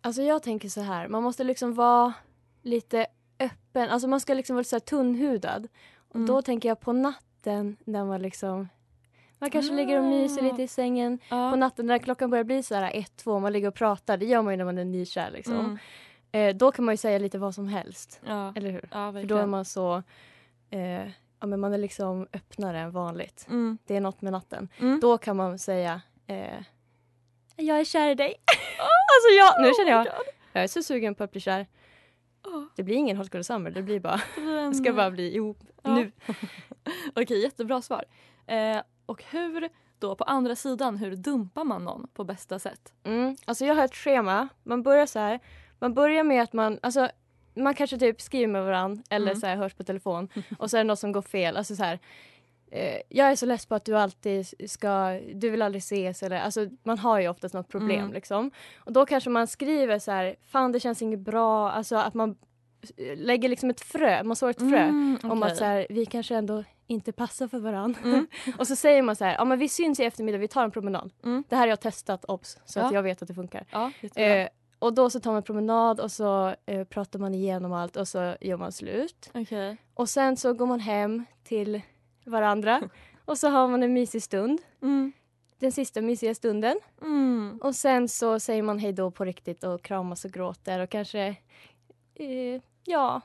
Alltså 0.00 0.22
jag 0.22 0.42
tänker 0.42 0.68
så 0.68 0.80
här, 0.80 1.08
man 1.08 1.22
måste 1.22 1.44
liksom 1.44 1.74
vara 1.74 2.12
lite 2.62 3.06
öppen. 3.40 3.88
Alltså 3.90 4.08
man 4.08 4.20
ska 4.20 4.34
liksom 4.34 4.56
vara 4.56 4.64
så 4.64 4.76
här 4.76 4.80
tunnhudad. 4.80 5.68
Och 6.08 6.16
Mm. 6.16 6.26
då 6.26 6.42
tänker 6.42 6.68
jag 6.68 6.80
på 6.80 6.92
natten 6.92 7.76
när 7.84 8.04
man 8.04 8.22
liksom 8.22 8.68
man 9.38 9.50
kanske 9.50 9.74
ligger 9.74 9.98
och 9.98 10.04
myser 10.04 10.42
lite 10.42 10.62
i 10.62 10.68
sängen. 10.68 11.18
Ja. 11.30 11.50
På 11.50 11.56
natten 11.56 11.86
när 11.86 11.98
klockan 11.98 12.30
börjar 12.30 12.44
bli 12.44 12.62
så 12.62 12.74
här 12.74 12.90
ett, 12.94 13.16
två, 13.16 13.38
man 13.38 13.52
ligger 13.52 13.68
och 13.68 13.74
pratar. 13.74 14.16
Det 14.16 14.26
gör 14.26 14.42
man 14.42 14.52
ju 14.52 14.56
när 14.56 14.64
man 14.64 14.78
är 14.78 14.84
nykär 14.84 15.30
liksom. 15.30 15.54
Mm. 15.54 15.78
Eh, 16.32 16.56
då 16.56 16.72
kan 16.72 16.84
man 16.84 16.92
ju 16.92 16.96
säga 16.96 17.18
lite 17.18 17.38
vad 17.38 17.54
som 17.54 17.68
helst. 17.68 18.20
Ja. 18.26 18.52
Eller 18.56 18.70
hur? 18.70 18.88
ja, 18.92 19.12
För 19.12 19.24
då 19.24 19.36
är 19.36 19.46
man 19.46 19.64
så, 19.64 20.02
eh, 20.70 21.02
ja 21.40 21.46
men 21.46 21.60
man 21.60 21.74
är 21.74 21.78
liksom 21.78 22.26
öppnare 22.32 22.80
än 22.80 22.90
vanligt. 22.90 23.46
Mm. 23.48 23.78
Det 23.86 23.96
är 23.96 24.00
något 24.00 24.22
med 24.22 24.32
natten. 24.32 24.68
Mm. 24.78 25.00
Då 25.00 25.18
kan 25.18 25.36
man 25.36 25.58
säga, 25.58 26.00
eh, 26.26 26.62
jag 27.56 27.80
är 27.80 27.84
kär 27.84 28.08
i 28.10 28.14
dig. 28.14 28.34
alltså 28.78 29.28
jag, 29.38 29.62
nu 29.62 29.72
känner 29.74 29.90
Oh 30.02 30.06
jag, 30.06 30.16
God. 30.16 30.34
jag 30.52 30.62
är 30.62 30.68
så 30.68 30.82
sugen 30.82 31.14
på 31.14 31.24
att 31.24 31.30
bli 31.32 31.40
kär. 31.40 31.66
Åh, 32.46 32.64
Det 32.76 32.82
blir 32.82 32.94
ingen 32.96 33.16
Hot 33.16 33.34
Girl 33.34 33.42
Summer, 33.42 33.70
det 33.70 33.82
blir 33.82 34.00
bara, 34.00 34.20
det 34.70 34.74
ska 34.82 34.92
bara 34.92 35.10
bli 35.10 35.34
ihop 35.34 35.58
Ja. 35.82 35.94
nu. 35.94 36.12
Okej, 37.14 37.42
jättebra 37.42 37.82
svar. 37.82 38.04
Eh, 38.46 38.78
och 39.06 39.24
hur 39.30 39.68
då 39.98 40.14
på 40.16 40.24
andra 40.24 40.56
sidan, 40.56 40.96
hur 40.96 41.16
dumpar 41.16 41.64
man 41.64 41.84
någon 41.84 42.08
på 42.14 42.24
bästa 42.24 42.58
sätt? 42.58 42.92
Mm. 43.04 43.36
Alltså 43.44 43.64
jag 43.66 43.74
har 43.74 43.84
ett 43.84 43.94
schema, 43.94 44.48
man 44.62 44.82
börjar 44.82 45.06
så 45.06 45.18
här, 45.18 45.40
man 45.78 45.94
börjar 45.94 46.24
med 46.24 46.42
att 46.42 46.52
man, 46.52 46.78
alltså 46.82 47.08
man 47.56 47.74
kanske 47.74 47.98
typ 47.98 48.20
skriver 48.20 48.46
med 48.46 48.64
varandra 48.64 49.02
eller 49.10 49.26
Mm. 49.30 49.40
så 49.40 49.46
här 49.46 49.56
hörs 49.56 49.74
på 49.74 49.84
telefon 49.84 50.28
och 50.58 50.70
så 50.70 50.76
är 50.76 50.80
det 50.80 50.84
något 50.88 50.98
som 50.98 51.12
går 51.12 51.22
fel. 51.22 51.56
Alltså 51.56 51.76
så 51.76 51.84
här, 51.84 51.98
eh, 52.70 52.96
jag 53.08 53.30
är 53.30 53.36
så 53.36 53.46
less 53.46 53.66
på 53.66 53.74
att 53.74 53.84
du 53.84 53.96
alltid 53.96 54.70
ska, 54.70 55.20
du 55.34 55.50
vill 55.50 55.62
aldrig 55.62 55.80
ses 55.80 56.22
eller 56.22 56.36
alltså 56.40 56.66
man 56.84 56.98
har 56.98 57.20
ju 57.20 57.28
oftast 57.28 57.54
något 57.54 57.68
problem 57.68 58.00
Mm. 58.00 58.12
liksom. 58.12 58.50
Och 58.76 58.92
då 58.92 59.06
kanske 59.06 59.30
man 59.30 59.46
skriver 59.46 59.98
så 59.98 60.10
här, 60.10 60.36
fan 60.48 60.72
det 60.72 60.80
känns 60.80 61.02
inget 61.02 61.20
bra, 61.20 61.70
alltså 61.70 61.96
att 61.96 62.14
man 62.14 62.36
lägger 63.16 63.48
liksom 63.48 63.70
ett 63.70 63.80
frö, 63.80 64.22
man 64.22 64.36
sår 64.36 64.50
ett 64.50 64.58
frö 64.58 64.78
Mm, 64.78 65.18
om 65.22 65.42
okej. 65.42 65.52
att 65.52 65.58
så 65.58 65.64
här, 65.64 65.86
vi 65.90 66.06
kanske 66.06 66.36
ändå 66.36 66.64
inte 66.86 67.12
passar 67.12 67.48
för 67.48 67.58
varandra. 67.58 68.00
Mm. 68.04 68.26
och 68.58 68.66
så 68.66 68.76
säger 68.76 69.02
man 69.02 69.16
så 69.16 69.24
här, 69.24 69.34
ja 69.34 69.44
men 69.44 69.58
vi 69.58 69.68
syns 69.68 70.00
i 70.00 70.04
eftermiddag, 70.04 70.38
vi 70.38 70.48
tar 70.48 70.64
en 70.64 70.70
promenad. 70.70 71.12
Mm. 71.24 71.44
Det 71.48 71.56
här 71.56 71.62
har 71.62 71.68
jag 71.68 71.80
testat, 71.80 72.24
obs, 72.24 72.58
så 72.64 72.80
att 72.80 72.86
Ja. 72.92 72.94
jag 72.98 73.02
vet 73.02 73.22
att 73.22 73.28
det 73.28 73.34
funkar. 73.34 73.64
Ja. 73.70 73.90
Eh, 74.16 74.48
och 74.78 74.94
då 74.94 75.10
så 75.10 75.20
tar 75.20 75.32
man 75.32 75.42
promenad 75.42 76.00
och 76.00 76.12
så 76.12 76.54
eh, 76.66 76.84
pratar 76.84 77.18
man 77.18 77.34
igenom 77.34 77.72
allt 77.72 77.96
och 77.96 78.08
så 78.08 78.36
gör 78.40 78.56
man 78.56 78.72
slut. 78.72 79.30
Okej. 79.34 79.76
Och 79.94 80.08
sen 80.08 80.36
så 80.36 80.52
går 80.52 80.66
man 80.66 80.80
hem 80.80 81.24
till 81.44 81.80
varandra 82.24 82.82
och 83.24 83.38
så 83.38 83.48
har 83.48 83.68
man 83.68 83.82
en 83.82 83.92
mysig 83.92 84.22
stund. 84.22 84.60
Mm. 84.82 85.12
Den 85.58 85.72
sista 85.72 86.00
mysiga 86.00 86.34
stunden. 86.34 86.76
Mm. 87.02 87.58
Och 87.62 87.74
sen 87.74 88.08
så 88.08 88.40
säger 88.40 88.62
man 88.62 88.78
hej 88.78 88.92
då 88.92 89.10
på 89.10 89.24
riktigt 89.24 89.64
och 89.64 89.82
kramas 89.82 90.24
och 90.24 90.30
gråter 90.30 90.80
och 90.80 90.90
kanske 90.90 91.20
eh, 92.14 92.60
ja, 92.84 93.20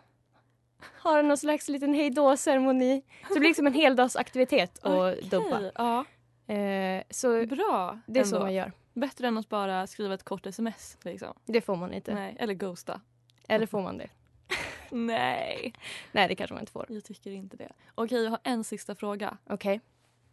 har 0.81 1.23
någon 1.23 1.37
slags 1.37 1.69
liten 1.69 1.93
hejdå-ceremoni. 1.93 3.01
Så 3.27 3.33
det 3.33 3.39
blir 3.39 3.49
liksom 3.49 3.67
en 3.67 3.73
heldagsaktivitet 3.83 4.79
att 4.83 4.91
Okej, 4.93 5.27
dumpa. 5.29 5.71
Ja, 5.75 6.05
Eh, 6.47 7.03
så 7.09 7.45
bra. 7.45 7.99
det 8.07 8.19
är 8.19 8.23
så 8.23 8.35
ändå. 8.35 8.45
man 8.45 8.53
gör. 8.53 8.71
Bättre 8.93 9.27
än 9.27 9.37
att 9.37 9.49
bara 9.49 9.87
skriva 9.87 10.13
ett 10.13 10.23
kort 10.23 10.45
sms. 10.45 10.97
Liksom. 11.01 11.33
Det 11.45 11.61
får 11.61 11.75
man 11.75 11.93
inte. 11.93 12.13
Nej, 12.13 12.35
eller 12.39 12.53
ghosta. 12.53 13.01
Eller 13.47 13.65
får 13.65 13.81
man 13.81 13.97
det? 13.97 14.09
Nej, 14.91 15.73
Nej, 16.11 16.27
det 16.27 16.35
kanske 16.35 16.53
man 16.53 16.61
inte 16.61 16.71
får. 16.71 16.85
jag 16.89 17.03
tycker 17.03 17.31
inte 17.31 17.57
det. 17.57 17.71
Okej, 17.95 18.23
jag 18.23 18.31
har 18.31 18.39
en 18.43 18.63
sista 18.63 18.95
fråga. 18.95 19.37
Okej. 19.49 19.81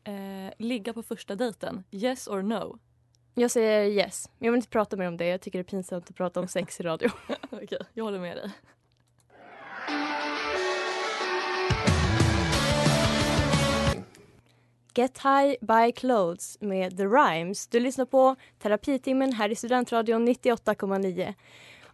Eh, 0.05 0.53
ligga 0.59 0.93
på 0.93 1.03
första 1.03 1.35
dejten, 1.37 1.85
yes 1.91 2.29
or 2.29 2.43
no? 2.43 2.79
Jag 3.35 3.51
säger 3.51 3.85
yes. 3.85 4.31
Jag 4.39 4.53
vill 4.53 4.59
inte 4.59 4.69
prata 4.69 4.97
mer 4.97 5.09
om 5.09 5.17
det. 5.17 5.27
Jag 5.27 5.41
tycker 5.41 5.59
det 5.59 5.63
är 5.63 5.71
pinsamt 5.71 6.11
att 6.11 6.17
prata 6.17 6.41
om 6.41 6.49
sex 6.49 6.81
i 6.81 6.83
radio. 6.83 7.09
Okej, 7.51 7.79
jag 7.95 8.05
håller 8.05 8.19
med 8.19 8.37
dig. 8.37 8.51
Get 14.99 15.19
High 15.19 15.55
Buy 15.61 15.93
Clothes 15.93 16.57
med 16.61 16.97
The 16.97 17.05
Rhymes. 17.05 17.67
Du 17.67 17.81
lyssnar 17.81 18.05
på 18.05 18.37
Terapitimmen 18.63 19.33
här 19.33 19.49
i 19.51 19.55
Studentradion 19.55 20.29
98,9. 20.29 21.35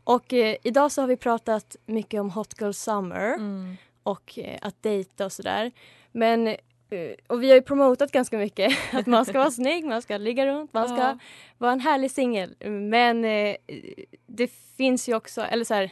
Och 0.04 0.32
eh, 0.32 0.56
idag 0.62 0.92
så 0.92 1.00
har 1.02 1.08
vi 1.08 1.16
pratat 1.16 1.76
mycket 1.86 2.20
om 2.20 2.30
Hot 2.30 2.54
Girl 2.60 2.72
Summer 2.72 3.34
Mm. 3.34 3.76
och 4.02 4.38
eh, 4.38 4.58
att 4.62 4.82
dejta 4.82 5.24
och 5.24 5.32
sådär. 5.32 5.72
Men 6.12 6.46
eh, 6.48 6.56
och 7.26 7.42
vi 7.42 7.48
har 7.48 7.54
ju 7.54 7.62
promotat 7.62 8.12
ganska 8.12 8.38
mycket 8.38 8.72
att 8.92 9.06
man 9.06 9.24
ska 9.24 9.38
vara 9.38 9.50
snygg, 9.50 9.84
man 9.84 10.02
ska 10.02 10.16
ligga 10.16 10.46
runt, 10.46 10.72
man 10.72 10.88
ska 10.88 10.96
Ja. 10.98 11.18
vara 11.58 11.72
en 11.72 11.80
härlig 11.80 12.10
singel. 12.10 12.54
Men 12.70 13.24
eh, 13.24 13.56
det 14.26 14.50
finns 14.76 15.08
ju 15.08 15.14
också, 15.14 15.40
eller 15.42 15.64
så 15.64 15.74
här, 15.74 15.90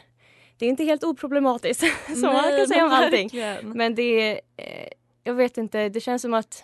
det 0.57 0.65
är 0.65 0.69
inte 0.69 0.83
helt 0.83 1.03
oproblematiskt 1.03 1.83
som 2.05 2.21
man 2.21 2.43
kan 2.57 2.67
säga 2.67 2.85
om 2.85 2.91
allting. 2.91 3.23
verkligen. 3.23 3.69
Men 3.77 3.95
det 3.95 4.03
är, 4.31 4.41
eh, 4.57 4.87
jag 5.23 5.33
vet 5.33 5.57
inte, 5.57 5.89
det 5.89 5.99
känns 5.99 6.21
som 6.21 6.33
att 6.33 6.63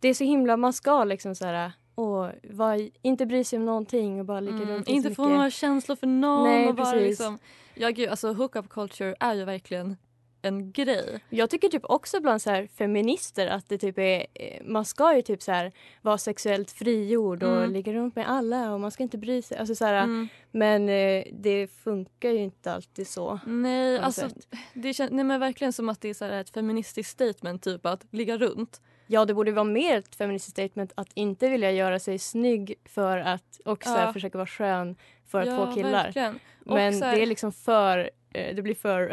det 0.00 0.08
är 0.08 0.14
så 0.14 0.24
himla, 0.24 0.56
man 0.56 0.72
ska 0.72 1.04
liksom 1.04 1.34
så 1.34 1.44
här, 1.46 1.72
åh, 1.96 2.28
var, 2.42 2.90
inte 3.02 3.26
bry 3.26 3.44
sig 3.44 3.58
om 3.58 3.64
någonting 3.64 4.20
och 4.20 4.26
bara 4.26 4.40
ligga 4.40 4.56
Mm, 4.56 4.68
runt. 4.68 4.88
inte 4.88 5.14
få 5.14 5.28
några 5.28 5.50
känslor 5.50 5.96
för 5.96 6.06
någon. 6.06 6.44
Nej, 6.44 6.68
och 6.68 6.74
bara 6.74 6.92
precis. 6.92 7.08
liksom, 7.08 7.38
ja, 7.74 7.90
gud, 7.90 8.08
alltså 8.08 8.32
hookup 8.32 8.68
culture 8.68 9.14
är 9.20 9.34
ju 9.34 9.44
verkligen 9.44 9.96
en 10.42 10.72
grej. 10.72 11.20
Jag 11.28 11.50
tycker 11.50 11.68
typ 11.68 11.84
också 11.84 12.20
bland 12.20 12.42
så 12.42 12.50
här 12.50 12.66
feminister 12.78 13.46
att 13.46 13.68
det 13.68 13.78
typ 13.78 13.98
är, 13.98 14.26
eh, 14.34 14.62
man 14.64 14.84
ska 14.84 15.16
ju 15.16 15.22
typ 15.22 15.42
så 15.42 15.52
här 15.52 15.72
vara 16.02 16.18
sexuellt 16.18 16.70
frigjord 16.70 17.42
och 17.42 17.56
Mm. 17.56 17.72
ligga 17.72 17.92
runt 17.92 18.16
med 18.16 18.30
alla 18.30 18.72
och 18.74 18.80
man 18.80 18.90
ska 18.90 19.02
inte 19.02 19.18
bry 19.18 19.42
sig. 19.42 19.58
Alltså 19.58 19.74
så 19.74 19.84
här, 19.84 19.94
Mm. 20.02 20.28
Men 20.50 20.88
eh, 20.88 21.24
det 21.32 21.66
funkar 21.70 22.30
ju 22.30 22.38
inte 22.38 22.72
alltid 22.72 23.06
så. 23.08 23.40
Nej, 23.46 23.98
alltså 23.98 24.28
det 24.74 24.94
känns 24.94 25.10
nej, 25.10 25.24
men 25.24 25.40
verkligen 25.40 25.72
som 25.72 25.88
att 25.88 26.00
det 26.00 26.08
är 26.08 26.14
så 26.14 26.24
här 26.24 26.32
ett 26.40 26.50
feministiskt 26.50 27.10
statement, 27.12 27.62
typ 27.62 27.86
att 27.86 28.06
ligga 28.10 28.36
runt. 28.38 28.80
Ja, 29.06 29.24
det 29.24 29.34
borde 29.34 29.52
vara 29.52 29.64
mer 29.64 29.98
ett 29.98 30.14
feministiskt 30.14 30.52
statement 30.56 30.92
att 30.94 31.08
inte 31.14 31.48
vilja 31.48 31.70
göra 31.72 31.98
sig 31.98 32.18
snygg 32.18 32.74
för 32.84 33.18
att 33.18 33.60
och 33.64 33.84
så 33.84 33.90
här, 33.90 34.06
Ja. 34.06 34.12
försöka 34.12 34.38
vara 34.38 34.46
skön 34.46 34.96
för 35.26 35.40
att 35.40 35.46
ja, 35.48 35.66
få 35.66 35.74
killar. 35.74 36.04
Verkligen. 36.04 36.38
Men 36.64 37.02
här- 37.02 37.16
det 37.16 37.22
är 37.22 37.26
liksom 37.26 37.52
för 37.52 38.10
det 38.32 38.62
blir 38.62 38.74
för, 38.74 39.12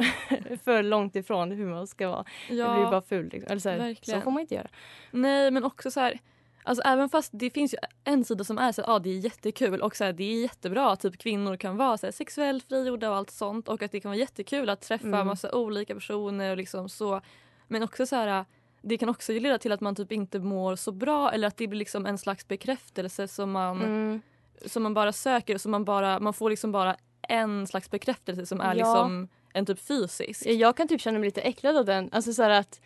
för 0.64 0.84
långt 0.84 1.16
ifrån 1.16 1.52
hur 1.52 1.66
man 1.66 1.88
ska 1.88 2.10
vara. 2.10 2.26
ja, 2.50 2.68
Det 2.68 2.80
blir 2.80 2.92
bara 2.92 3.02
fult. 3.02 3.34
Liksom. 3.34 3.52
Eller 3.52 3.62
så, 3.62 3.70
här, 3.70 3.98
så 4.02 4.22
får 4.22 4.32
man 4.32 4.42
inte 4.42 4.56
göra. 4.56 4.68
Nej, 5.12 5.52
men 5.52 5.64
också 5.64 5.92
så 5.92 6.00
här... 6.00 6.20
Alltså 6.64 6.84
även 6.86 7.10
fast 7.10 7.30
det 7.34 7.50
finns 7.50 7.74
ju 7.74 7.78
en 8.04 8.24
sida 8.26 8.44
som 8.44 8.58
är 8.58 8.72
så 8.72 8.82
här, 8.82 8.96
ah, 8.96 9.00
det 9.00 9.10
är 9.10 9.18
jättekul 9.18 9.82
och 9.82 9.96
så 9.96 10.04
här, 10.04 10.14
det 10.14 10.24
är 10.24 10.42
jättebra 10.42 10.92
att 10.92 11.00
typ 11.00 11.18
kvinnor 11.18 11.56
kan 11.58 11.78
vara 11.78 11.98
så 11.98 12.06
här, 12.08 12.12
sexuellt 12.12 12.68
frigjorda 12.68 13.10
och 13.10 13.16
allt 13.16 13.30
sånt 13.32 13.68
och 13.68 13.82
att 13.84 13.92
det 13.92 14.00
kan 14.00 14.10
vara 14.10 14.20
jättekul 14.20 14.70
att 14.70 14.82
träffa 14.82 15.08
Mm. 15.08 15.28
massa 15.28 15.56
olika 15.56 15.94
personer 15.94 16.52
och 16.52 16.58
liksom 16.58 16.90
så. 16.90 17.22
Men 17.68 17.84
också 17.84 18.06
så 18.06 18.16
här 18.16 18.46
det 18.82 18.98
kan 18.98 19.10
också 19.10 19.32
leda 19.34 19.58
till 19.58 19.72
att 19.72 19.82
man 19.82 19.96
typ 19.96 20.12
inte 20.12 20.40
mår 20.40 20.76
så 20.76 20.92
bra 20.92 21.32
eller 21.32 21.48
att 21.48 21.58
det 21.58 21.68
blir 21.68 21.80
liksom 21.80 22.06
en 22.06 22.18
slags 22.18 22.48
bekräftelse 22.48 23.28
som 23.28 23.52
man, 23.52 23.82
Mm. 23.82 24.22
som 24.66 24.84
man 24.84 24.94
bara 24.94 25.12
söker 25.12 25.56
och 25.56 25.62
som 25.62 25.72
man 25.72 25.86
bara, 25.86 26.20
man 26.20 26.34
får 26.34 26.50
liksom 26.50 26.72
bara 26.72 26.96
en 27.30 27.68
slags 27.68 27.90
bekräftelse 27.92 28.46
som 28.46 28.62
är 28.62 28.66
Ja. 28.66 28.74
liksom 28.74 29.28
en 29.54 29.66
typ 29.66 29.80
fysisk. 29.80 30.46
Jag 30.46 30.78
kan 30.78 30.88
typ 30.88 31.02
känna 31.02 31.20
mig 31.20 31.28
lite 31.28 31.42
äcklad 31.42 31.78
av 31.78 31.86
den. 31.86 32.10
Alltså 32.12 32.34
så 32.34 32.44
att 32.44 32.82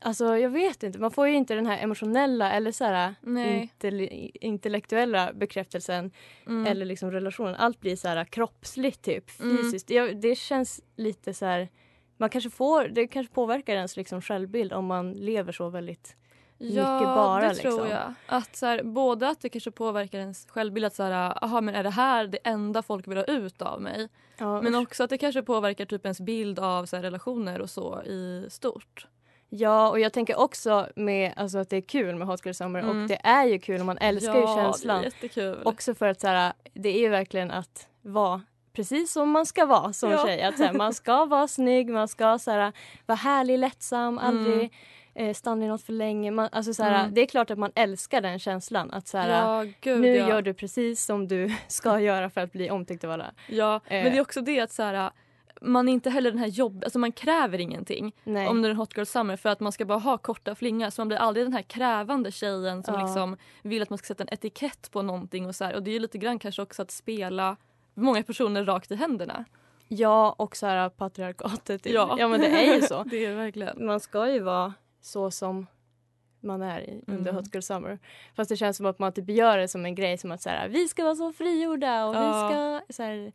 Alltså 0.00 0.36
jag 0.38 0.50
vet 0.50 0.82
inte, 0.82 0.98
man 0.98 1.10
får 1.10 1.28
ju 1.28 1.34
inte 1.34 1.54
den 1.54 1.66
här 1.66 1.78
emotionella 1.82 2.52
eller 2.52 2.72
så 2.72 2.84
här 2.84 3.14
intell- 3.24 4.30
intellektuella 4.40 5.32
bekräftelsen 5.32 6.10
Mm. 6.46 6.66
eller 6.66 6.86
liksom 6.86 7.10
relationen. 7.10 7.54
Allt 7.54 7.80
blir 7.80 7.96
så 7.96 8.08
här 8.08 8.24
kroppsligt 8.24 9.02
typ, 9.02 9.40
Mm. 9.40 9.56
fysiskt. 9.56 9.88
Det, 9.88 10.12
det 10.12 10.34
känns 10.38 10.80
lite 10.96 11.34
så 11.34 11.46
här 11.46 11.68
man 12.16 12.30
kanske 12.30 12.50
får, 12.50 12.84
det 12.88 13.06
kanske 13.06 13.34
påverkar 13.34 13.74
ens 13.74 13.96
liksom 13.96 14.22
självbild 14.22 14.72
om 14.72 14.86
man 14.86 15.12
lever 15.12 15.52
så 15.52 15.68
väldigt 15.68 16.16
mycket 16.58 16.84
bara. 17.04 17.48
det 17.48 17.54
tror 17.54 17.70
liksom. 17.72 17.88
jag. 17.88 18.14
Att 18.26 18.56
så 18.56 18.66
här, 18.66 18.82
både 18.82 19.28
att 19.28 19.40
det 19.40 19.48
kanske 19.48 19.70
påverkar 19.70 20.18
ens 20.18 20.46
självbild, 20.50 20.86
att 20.86 20.94
så 20.94 21.02
här, 21.02 21.44
aha, 21.44 21.60
men 21.60 21.74
är 21.74 21.82
det 21.82 21.90
här 21.90 22.26
det 22.26 22.38
enda 22.44 22.82
folk 22.82 23.08
vill 23.08 23.16
ha 23.18 23.24
ut 23.24 23.62
av 23.62 23.82
mig? 23.82 24.08
Ja, 24.38 24.62
Men 24.62 24.74
också 24.74 25.04
att 25.04 25.10
det 25.10 25.18
kanske 25.18 25.42
påverkar 25.42 25.84
typ 25.84 26.04
ens 26.06 26.20
bild 26.20 26.58
av 26.58 26.86
så 26.86 26.96
här, 26.96 27.02
relationer 27.02 27.60
och 27.60 27.70
så 27.70 28.02
i 28.02 28.46
stort. 28.50 29.06
Ja, 29.48 29.90
och 29.90 30.00
jag 30.00 30.12
tänker 30.12 30.38
också 30.40 30.88
med 30.96 31.32
alltså, 31.36 31.58
att 31.58 31.70
det 31.70 31.76
är 31.76 31.80
kul 31.80 32.14
med 32.16 32.28
Hot 32.28 32.46
Girl 32.46 32.54
Summer 32.54 32.80
Mm. 32.80 33.02
och 33.02 33.08
det 33.08 33.20
är 33.26 33.44
ju 33.44 33.58
kul 33.58 33.80
och 33.80 33.86
man 33.86 33.98
älskar 33.98 34.34
ja, 34.34 34.40
ju 34.58 34.62
känslan. 34.64 34.96
det 34.98 35.02
är 35.02 35.04
jättekul. 35.04 35.58
Också 35.64 35.94
för 35.94 36.06
att 36.08 36.20
så 36.20 36.26
här, 36.26 36.52
det 36.74 36.88
är 36.88 36.98
ju 37.00 37.08
verkligen 37.08 37.50
att 37.50 37.88
vara 38.02 38.42
precis 38.72 39.12
som 39.12 39.30
man 39.30 39.46
ska 39.46 39.66
vara 39.66 39.92
som 39.92 40.10
Ja. 40.10 40.26
tjej. 40.26 40.42
Att, 40.42 40.56
så 40.56 40.64
här, 40.64 40.72
man 40.72 40.94
ska 40.94 41.24
vara 41.24 41.48
snygg, 41.48 41.90
man 41.90 42.08
ska 42.08 42.38
så 42.38 42.50
här, 42.50 42.72
vara 43.06 43.16
härlig, 43.16 43.58
lättsam, 43.58 44.18
aldrig 44.18 44.72
eh, 45.16 45.34
stanna 45.34 45.64
i 45.64 45.68
något 45.68 45.82
för 45.82 45.92
länge. 45.92 46.30
Man, 46.30 46.48
alltså, 46.52 46.74
så 46.74 46.82
här, 46.82 47.00
Mm. 47.00 47.14
Det 47.14 47.20
är 47.20 47.26
klart 47.26 47.50
att 47.50 47.58
man 47.58 47.72
älskar 47.74 48.20
den 48.20 48.38
känslan. 48.38 48.90
Att 48.90 49.08
så 49.08 49.18
här, 49.18 49.42
ja, 49.42 49.72
gud, 49.80 50.00
nu 50.00 50.16
ja. 50.16 50.28
gör 50.28 50.42
du 50.42 50.54
precis 50.54 51.04
som 51.04 51.28
du 51.28 51.54
ska 51.68 52.00
göra 52.00 52.30
för 52.30 52.40
att 52.40 52.52
bli 52.52 52.70
omtyckt 52.70 53.04
av 53.04 53.10
alla. 53.10 53.30
Ja, 53.48 53.74
Eh. 53.86 54.02
men 54.02 54.12
det 54.12 54.18
är 54.18 54.20
också 54.20 54.40
det 54.40 54.60
att 54.60 54.72
så 54.72 54.82
här, 54.82 55.10
man 55.60 55.88
är 55.88 55.92
inte 55.92 56.10
heller 56.10 56.30
den 56.30 56.38
här 56.40 56.46
jobb, 56.46 56.84
alltså 56.84 56.98
man 56.98 57.12
kräver 57.12 57.58
ingenting 57.60 58.12
Nej. 58.24 58.48
om 58.48 58.62
det 58.62 58.68
är 58.68 58.70
en 58.70 58.76
hot 58.76 58.96
girl 58.96 59.04
summer 59.06 59.36
för 59.36 59.48
att 59.48 59.60
man 59.60 59.72
ska 59.72 59.84
bara 59.84 59.98
ha 59.98 60.18
korta 60.18 60.54
flingar 60.54 60.90
så 60.90 61.00
man 61.00 61.08
blir 61.08 61.18
aldrig 61.18 61.46
den 61.46 61.52
här 61.52 61.62
krävande 61.62 62.32
tjejen 62.32 62.82
som 62.82 62.94
Ja. 62.94 63.00
liksom 63.02 63.36
vill 63.62 63.82
att 63.82 63.90
man 63.90 63.98
ska 63.98 64.06
sätta 64.06 64.22
en 64.22 64.28
etikett 64.32 64.90
på 64.90 65.02
någonting 65.02 65.46
och 65.46 65.54
så 65.54 65.64
här. 65.64 65.74
Och 65.74 65.82
det 65.82 65.90
är 65.90 65.92
ju 65.92 65.98
lite 65.98 66.18
grann 66.18 66.38
kanske 66.38 66.62
också 66.62 66.82
att 66.82 66.90
spela 66.90 67.56
många 67.94 68.22
personer 68.22 68.64
rakt 68.64 68.90
i 68.90 68.94
händerna. 68.94 69.44
Ja, 69.88 70.34
och 70.38 70.56
så 70.56 70.66
här 70.66 70.88
patriarkatet. 70.88 71.86
Ja. 71.86 72.16
ja, 72.18 72.28
men 72.28 72.40
det 72.40 72.46
är 72.46 72.74
ju 72.74 72.82
så. 72.82 73.02
Det 73.10 73.24
är 73.24 73.34
verkligen. 73.34 73.86
Man 73.86 74.00
ska 74.00 74.28
ju 74.32 74.40
vara 74.40 74.74
så 75.06 75.30
som 75.30 75.66
man 76.40 76.62
är 76.62 76.80
i, 76.80 77.00
under 77.06 77.30
Mm. 77.30 77.34
Hot 77.36 77.54
Girl 77.54 77.62
Summer. 77.62 77.98
Fast 78.34 78.48
det 78.48 78.56
känns 78.56 78.76
som 78.76 78.86
att 78.86 78.98
man 78.98 79.12
typ 79.12 79.28
gör 79.30 79.58
det 79.58 79.68
som 79.68 79.84
en 79.84 79.94
grej 79.94 80.18
som 80.18 80.30
att 80.32 80.42
så 80.42 80.50
här, 80.50 80.68
vi 80.68 80.88
ska 80.88 81.04
vara 81.04 81.14
så 81.16 81.32
frigjorda 81.32 82.06
och 82.06 82.14
Ja. 82.14 82.20
vi 82.48 82.52
ska 82.54 82.92
så 82.94 83.02
här, 83.02 83.32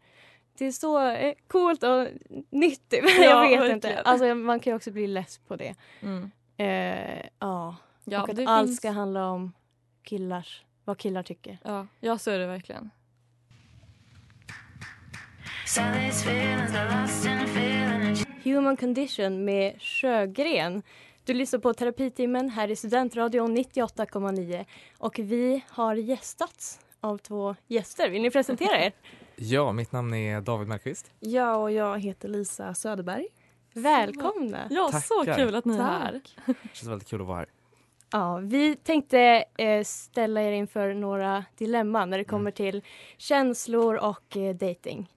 det 0.58 0.66
är 0.66 0.72
så 0.72 1.08
eh, 1.10 1.34
coolt 1.48 1.84
och 1.84 2.08
nyttigt. 2.50 3.04
Ja, 3.20 3.24
jag 3.24 3.42
vet 3.42 3.52
verkligen. 3.60 3.72
inte. 3.76 4.02
Alltså, 4.02 4.36
man 4.36 4.60
kan 4.60 4.72
ju 4.72 4.76
också 4.76 4.92
bli 4.92 5.08
less 5.08 5.38
på 5.38 5.56
det. 5.56 5.76
Mm. 6.02 6.32
Eh, 6.58 7.26
ja. 7.40 7.76
Ja, 8.06 8.24
och 8.24 8.30
att 8.30 8.48
allt 8.48 8.68
finns- 8.68 8.78
ska 8.78 8.92
handla 8.92 9.30
om 9.30 9.54
killars, 10.04 10.64
vad 10.86 10.98
killar 10.98 11.24
tycker. 11.24 11.58
Ja, 11.64 11.88
ja, 12.00 12.18
så 12.18 12.32
är 12.32 12.40
det 12.40 12.48
verkligen. 12.48 12.90
Human 18.44 18.78
Condition 18.78 19.46
med 19.46 19.82
Sjögren. 19.82 20.84
Du 21.24 21.34
lyssnar 21.34 21.60
på 21.60 21.74
Terapitimmen 21.74 22.50
här 22.50 22.72
i 22.72 22.76
Studentradion 22.76 23.58
98,9 23.58 24.66
och 24.98 25.20
vi 25.20 25.64
har 25.70 25.96
gästats 25.96 26.80
av 27.02 27.18
två 27.18 27.56
gäster. 27.68 28.10
Vill 28.10 28.22
ni 28.22 28.32
presentera 28.32 28.78
er? 28.86 28.92
Ja, 29.36 29.72
mitt 29.72 29.92
namn 29.92 30.14
är 30.14 30.42
David 30.42 30.68
Mellqvist. 30.68 31.12
Ja, 31.20 31.56
och 31.56 31.72
jag 31.72 32.00
heter 32.00 32.28
Lisa 32.28 32.74
Söderberg. 32.74 33.28
Välkomna! 33.74 34.68
Ja, 34.70 34.92
så 34.92 35.20
Tackar. 35.20 35.36
kul 35.36 35.56
att 35.56 35.66
ni 35.66 35.76
är 35.76 35.82
här. 35.82 36.22
Det 36.46 36.54
känns 36.74 36.90
väldigt 36.90 37.08
kul 37.08 37.22
att 37.22 37.28
vara 37.28 37.38
här. 37.38 37.48
Ja, 38.12 38.38
vi 38.44 38.76
tänkte 38.76 39.44
eh, 39.58 39.84
ställa 39.84 40.42
er 40.42 40.52
inför 40.52 40.94
några 40.94 41.46
dilemman 41.58 42.10
när 42.10 42.18
det 42.18 42.24
kommer 42.24 42.52
till 42.52 42.82
känslor 43.18 43.96
och 43.96 44.38
eh, 44.38 44.56
dating. 44.56 45.12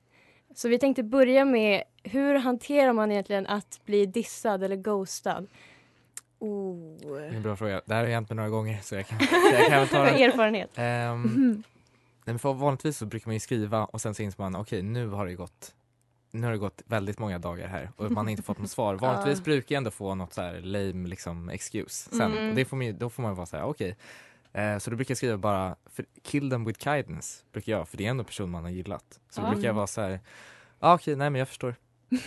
Så 0.54 0.68
vi 0.68 0.78
tänkte 0.78 1.02
börja 1.02 1.44
med 1.44 1.82
hur 2.02 2.34
hanterar 2.34 2.92
man 2.92 3.12
egentligen 3.12 3.46
att 3.46 3.80
bli 3.84 4.06
dissad 4.06 4.62
eller 4.64 4.76
ghostad? 4.76 5.46
Oh. 6.38 6.96
Det 7.00 7.26
är 7.26 7.32
en 7.32 7.42
bra 7.42 7.56
fråga. 7.56 7.80
Det 7.86 7.94
här 7.94 8.02
har 8.04 8.10
hänt 8.10 8.28
mig 8.28 8.36
några 8.36 8.48
gånger 8.48 8.78
så 8.82 8.94
jag 8.94 9.06
kan, 9.06 9.18
jag 9.52 9.66
kan 9.68 9.88
ta 9.88 10.04
den. 10.04 10.14
erfarenhet. 10.14 10.70
Nej, 10.76 12.32
men 12.32 12.38
för 12.38 12.52
vanligtvis 12.52 12.98
så 12.98 13.06
brukar 13.06 13.28
man 13.28 13.34
ju 13.34 13.40
skriva 13.40 13.84
och 13.84 14.00
sen 14.00 14.14
så 14.14 14.22
inser 14.22 14.42
man 14.42 14.56
okej 14.56 14.82
nu 14.82 15.08
har 15.08 15.26
det 15.26 15.34
gått 15.34 15.74
nu 16.30 16.42
har 16.46 16.52
det 16.52 16.58
gått 16.58 16.82
väldigt 16.86 17.18
många 17.18 17.38
dagar 17.38 17.68
här 17.68 17.90
och 17.96 18.10
man 18.10 18.26
har 18.26 18.30
inte 18.30 18.42
fått 18.42 18.58
något 18.58 18.70
svar. 18.70 18.94
Vanligtvis 19.00 19.40
Ah. 19.40 19.44
brukar 19.44 19.74
jag 19.74 19.78
ändå 19.78 19.90
få 19.90 20.14
något 20.14 20.32
så 20.32 20.40
här 20.42 20.60
lame 20.60 21.08
liksom 21.08 21.48
excuse 21.48 22.10
sen 22.16 22.32
Mm. 22.32 22.48
och 22.48 22.54
det 22.54 22.64
får 22.64 22.76
man, 22.76 22.98
då 22.98 23.10
får 23.10 23.22
man 23.22 23.34
vara 23.34 23.46
så 23.46 23.56
här 23.56 23.64
okej 23.64 23.96
Eh, 24.56 24.78
så 24.78 24.90
då 24.90 24.96
brukar 24.96 25.10
jag 25.12 25.16
skriva 25.16 25.36
bara, 25.36 25.76
kill 26.22 26.50
them 26.50 26.64
with 26.64 26.80
kindness, 26.84 27.44
brukar 27.52 27.72
jag, 27.72 27.88
för 27.88 27.96
det 27.96 28.06
är 28.06 28.10
ändå 28.10 28.24
person 28.24 28.50
man 28.50 28.62
har 28.64 28.70
gillat. 28.70 29.20
Så 29.30 29.40
då 29.40 29.46
brukar 29.50 29.66
jag 29.68 29.74
vara 29.74 29.86
så 29.86 30.00
här, 30.00 30.20
ah, 30.78 30.94
okej, 30.94 31.16
nej 31.16 31.30
men 31.30 31.38
jag 31.38 31.48
förstår. 31.48 31.74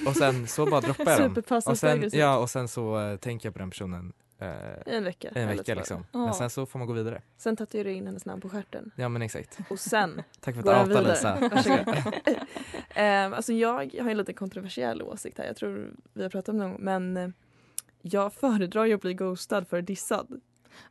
Och 0.07 0.15
sen 0.15 0.48
så 0.48 0.65
bara 0.65 0.81
droppar 0.81 1.12
jag 1.12 1.34
dem. 1.34 1.62
Och 1.65 1.77
sen, 1.77 2.10
ja, 2.13 2.38
och 2.38 2.50
sen 2.50 2.67
så 2.67 3.00
eh, 3.00 3.17
tänker 3.17 3.48
jag 3.48 3.53
på 3.53 3.60
den 3.60 3.69
personen 3.69 4.13
eh, 4.39 4.48
En 4.96 5.03
vecka, 5.03 5.29
En 5.36 5.48
vecka 5.48 5.75
liksom. 5.75 6.05
Men 6.12 6.34
sen 6.34 6.50
så 6.50 6.65
får 6.65 6.79
man 6.79 6.88
gå 6.88 6.93
vidare. 6.93 7.22
Sen 7.38 7.55
tatuerar 7.55 7.89
jag 7.89 7.98
in 7.98 8.07
hennes 8.07 8.25
namn 8.25 8.41
på 8.41 8.50
stjärten. 8.50 8.91
Ja 8.96 9.10
men 9.10 9.22
exakt. 9.22 9.57
Och 9.69 9.79
sen 9.79 10.22
Tack 10.39 10.55
för 10.55 10.72
att 10.74 10.89
du 10.89 10.96
vidare. 10.96 11.10
Lisa. 11.10 12.12
Um, 12.98 13.03
alltså 13.34 13.53
jag 13.53 13.74
har 13.74 14.10
en 14.10 14.17
lite 14.17 14.34
kontroversiell 14.34 15.01
åsikt 15.01 15.38
här. 15.38 15.46
Jag 15.46 15.55
tror 15.55 15.93
vi 16.13 16.24
har 16.24 16.29
pratat 16.29 16.50
om 16.50 16.57
det 16.57 16.63
någon 16.63 16.72
gång. 16.72 16.84
Men 16.84 17.17
eh, 17.17 17.29
jag 18.01 18.34
föredrar 18.34 18.86
ju 18.86 18.93
att 18.93 19.01
bli 19.01 19.13
ghostad 19.13 19.67
för 19.67 19.81
dissad. 19.81 20.41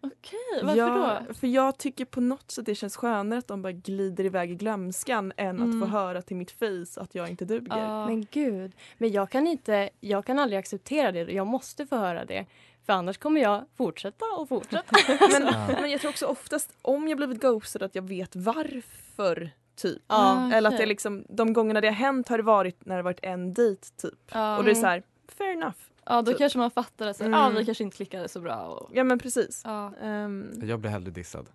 Okej, 0.00 0.38
varför 0.62 0.76
jag, 0.78 1.22
då? 1.28 1.34
För 1.34 1.46
jag 1.46 1.78
tycker 1.78 2.04
på 2.04 2.20
något 2.20 2.50
sätt 2.50 2.66
det 2.66 2.74
känns 2.74 2.96
skönare 2.96 3.38
att 3.38 3.48
de 3.48 3.62
bara 3.62 3.72
glider 3.72 4.24
iväg 4.24 4.50
i 4.50 4.54
glömskan 4.54 5.32
än 5.36 5.56
Mm. 5.60 5.82
att 5.82 5.88
få 5.88 5.92
höra 5.96 6.22
till 6.22 6.36
mitt 6.36 6.50
face 6.50 7.00
att 7.00 7.14
jag 7.14 7.28
inte 7.30 7.44
duger. 7.44 8.06
Men 8.06 8.26
gud, 8.30 8.72
men 8.98 9.12
jag 9.12 9.30
kan 9.30 9.46
inte, 9.46 9.90
jag 10.00 10.24
kan 10.24 10.38
aldrig 10.38 10.58
acceptera 10.58 11.12
det. 11.12 11.20
Jag 11.32 11.46
måste 11.46 11.86
få 11.86 11.96
höra 11.96 12.24
det. 12.24 12.46
För 12.86 12.92
annars 12.92 13.18
kommer 13.18 13.40
jag 13.40 13.64
fortsätta 13.76 14.24
och 14.38 14.48
fortsätta. 14.48 14.96
men, 15.32 15.42
men 15.80 15.90
jag 15.90 16.00
tror 16.00 16.10
också 16.10 16.26
oftast 16.26 16.72
om 16.82 17.08
jag 17.08 17.16
blivit 17.16 17.40
ghostad 17.40 17.82
att 17.82 17.94
jag 17.94 18.08
vet 18.08 18.36
varför. 18.36 19.50
Typ. 19.76 20.02
Ja. 20.08 20.52
Eller 20.52 20.70
att 20.70 20.76
det 20.78 20.86
liksom, 20.86 21.24
de 21.28 21.52
gångerna 21.52 21.80
det 21.80 21.86
har 21.88 21.94
hänt 21.94 22.28
har 22.28 22.36
det 22.36 22.42
varit 22.44 22.86
när 22.86 22.96
det 22.96 23.02
varit 23.02 23.18
en 23.22 23.54
dejt 23.54 23.86
typ. 23.96 24.30
Ja. 24.32 24.56
Och 24.58 24.64
det 24.64 24.70
är 24.70 24.74
Mm. 24.74 24.80
så 24.82 24.86
här, 24.86 25.02
fair 25.28 25.52
enough. 25.52 25.76
Ja, 26.06 26.22
då 26.22 26.30
Typ. 26.32 26.38
kanske 26.38 26.58
man 26.58 26.70
fattar 26.70 27.06
att 27.06 27.20
Mm. 27.20 27.34
ah, 27.34 27.48
vi 27.50 27.64
kanske 27.64 27.84
inte 27.84 27.96
klickade 27.96 28.28
så 28.28 28.40
bra. 28.40 28.56
Och... 28.66 28.90
Ja 28.94 29.04
men 29.04 29.18
precis. 29.18 29.62
Ja. 29.64 29.92
Ehm, 30.02 30.50
Jag 30.62 30.80
blir 30.80 30.90
hellre 30.90 31.10
dissad. 31.10 31.48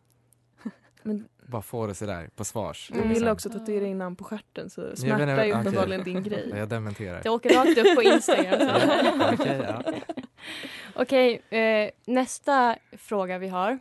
Men- 1.03 1.25
Bara 1.47 1.61
få 1.61 1.87
det 1.87 1.95
sådär 1.95 2.29
på 2.35 2.45
svars. 2.45 2.91
du 2.93 3.01
vill 3.07 3.27
också 3.27 3.49
tatuera 3.49 3.85
in 3.85 3.97
namn 3.97 4.15
på 4.15 4.23
stjärten 4.23 4.69
så 4.69 4.81
Jag 4.81 4.97
smärta 4.97 5.23
är 5.23 5.45
ju 5.45 5.53
uppenbarligen 5.53 6.03
din 6.03 6.23
grej. 6.23 6.47
Ja, 6.51 6.57
Jag 6.57 6.69
dementerar. 6.69 7.23
Det 7.23 7.29
åker 7.29 7.49
rakt 7.49 7.77
upp 7.77 7.95
på 7.95 8.03
Instagram. 8.03 8.59
Ja, 9.19 9.33
okej, 9.33 9.61
ja. 9.67 9.93
Okej, 10.95 11.41
eh, 11.59 11.89
nästa 12.05 12.75
fråga 12.97 13.37
vi 13.37 13.47
har. 13.47 13.79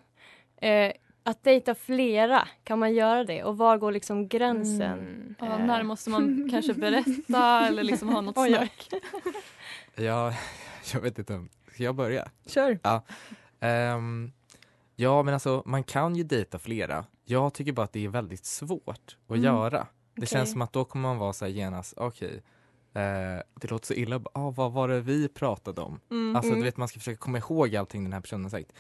Eh, 0.60 0.92
att 1.22 1.44
dejta 1.44 1.74
flera, 1.74 2.48
kan 2.64 2.78
man 2.78 2.94
göra 2.94 3.24
det? 3.24 3.44
Och 3.44 3.58
var 3.58 3.78
går 3.78 3.92
liksom 3.92 4.28
gränsen? 4.28 5.34
Ja, 5.38 5.46
Eh, 5.46 5.66
när 5.66 5.82
måste 5.82 6.10
man 6.10 6.48
kanske 6.50 6.74
berätta 6.74 7.66
eller 7.66 7.82
liksom 7.82 8.08
ha 8.08 8.20
något 8.20 8.34
snack? 8.48 8.88
Ja, 10.00 10.34
jag 10.92 11.00
vet 11.00 11.18
inte. 11.18 11.34
om- 11.34 11.48
Ska 11.74 11.82
jag 11.82 11.94
börja? 11.94 12.30
Kör. 12.46 12.78
Ja. 12.82 13.04
Ehm, 13.60 14.32
ja, 14.96 15.22
men 15.22 15.34
alltså 15.34 15.62
man 15.66 15.84
kan 15.84 16.16
ju 16.16 16.24
dejta 16.24 16.58
flera. 16.58 17.04
Jag 17.24 17.54
tycker 17.54 17.72
bara 17.72 17.82
att 17.84 17.92
det 17.92 18.04
är 18.04 18.08
väldigt 18.08 18.44
svårt 18.44 19.16
att 19.26 19.30
Mm. 19.30 19.42
göra. 19.44 19.78
Det 19.78 19.86
Okej. 20.20 20.26
känns 20.28 20.52
som 20.52 20.62
att 20.62 20.72
då 20.72 20.84
kommer 20.84 21.08
man 21.08 21.18
vara 21.18 21.32
så 21.32 21.44
här 21.44 21.52
genast, 21.52 21.94
okej, 21.96 22.42
eh, 22.94 23.42
det 23.60 23.70
låter 23.70 23.86
så 23.86 23.94
illa, 23.94 24.18
bara, 24.18 24.30
ah, 24.34 24.50
vad 24.50 24.72
var 24.72 24.88
det 24.88 25.00
vi 25.00 25.28
pratade 25.28 25.80
om? 25.80 26.00
Mm. 26.10 26.36
Alltså 26.36 26.48
Mm. 26.50 26.60
du 26.60 26.64
vet, 26.64 26.76
man 26.76 26.88
ska 26.88 26.98
försöka 26.98 27.18
komma 27.18 27.38
ihåg 27.38 27.76
allting 27.76 28.04
den 28.04 28.12
här 28.12 28.20
personen 28.20 28.44
har 28.44 28.50
sagt. 28.50 28.72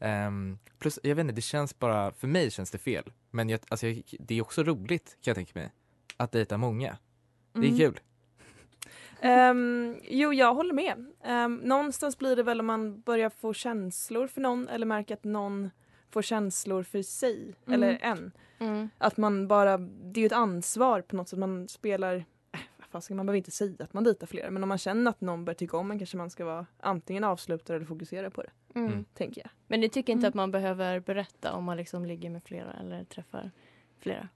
Ehm, 0.00 0.58
plus, 0.78 0.98
jag 1.02 1.14
vet 1.16 1.22
inte, 1.22 1.34
det 1.34 1.40
känns 1.42 1.78
bara, 1.78 2.12
för 2.12 2.28
mig 2.28 2.50
känns 2.50 2.70
det 2.70 2.78
fel. 2.78 3.12
Men 3.30 3.48
jag, 3.48 3.60
alltså, 3.68 3.86
jag, 3.86 4.02
det 4.18 4.34
är 4.38 4.42
också 4.42 4.62
roligt 4.62 5.04
kan 5.20 5.30
jag 5.30 5.34
tänka 5.36 5.52
mig, 5.58 5.70
att 6.16 6.32
dejta 6.32 6.56
många. 6.58 6.96
Det 7.52 7.58
är 7.58 7.64
Mm. 7.64 7.78
kul. 7.78 8.00
Ehm, 9.20 9.96
jo, 10.02 10.32
jag 10.32 10.54
håller 10.54 10.74
med. 10.74 11.06
Um, 11.44 11.56
någonstans 11.56 12.18
blir 12.18 12.36
det 12.36 12.42
väl 12.42 12.60
om 12.60 12.66
man 12.66 13.00
börjar 13.00 13.30
få 13.30 13.52
känslor 13.54 14.26
för 14.26 14.40
någon 14.40 14.68
eller 14.68 14.86
märker 14.86 15.14
att 15.14 15.24
någon 15.24 15.70
får 16.10 16.22
känslor 16.22 16.82
för 16.82 17.02
sig 17.02 17.54
Mm. 17.66 17.82
eller 17.82 17.98
en. 18.02 18.32
Mm. 18.58 18.90
Att 18.98 19.16
man 19.16 19.48
bara, 19.48 19.78
det 19.78 20.20
är 20.20 20.22
ju 20.22 20.26
ett 20.26 20.32
ansvar 20.32 21.00
på 21.00 21.16
något 21.16 21.28
sätt. 21.28 21.38
Man 21.38 21.68
spelar, 21.68 22.24
äh, 22.92 23.00
ska 23.00 23.14
man 23.14 23.26
behöver 23.26 23.36
inte 23.36 23.50
säga 23.50 23.74
att 23.78 23.92
man 23.92 24.04
dejtar 24.04 24.26
flera 24.26 24.50
men 24.50 24.62
om 24.62 24.68
man 24.68 24.78
känner 24.78 25.10
att 25.10 25.20
någon 25.20 25.44
börjar 25.44 25.56
tycka 25.56 25.76
om 25.76 25.90
en 25.90 25.98
kanske 25.98 26.16
man 26.16 26.30
ska 26.30 26.44
vara 26.44 26.66
antingen 26.80 27.24
avsluta 27.24 27.74
eller 27.74 27.86
fokusera 27.86 28.30
på 28.30 28.42
det. 28.42 28.50
Mm. 28.80 29.04
Tänker 29.14 29.40
jag. 29.40 29.50
Men 29.66 29.80
ni 29.80 29.88
tycker 29.88 30.12
inte 30.12 30.28
att 30.28 30.34
man 30.34 30.50
behöver 30.50 31.00
berätta 31.00 31.52
om 31.52 31.64
man 31.64 31.76
liksom 31.76 32.04
ligger 32.04 32.30
med 32.30 32.42
flera 32.44 32.72
eller 32.72 33.04
träffar 33.04 33.50
flera? 34.00 34.28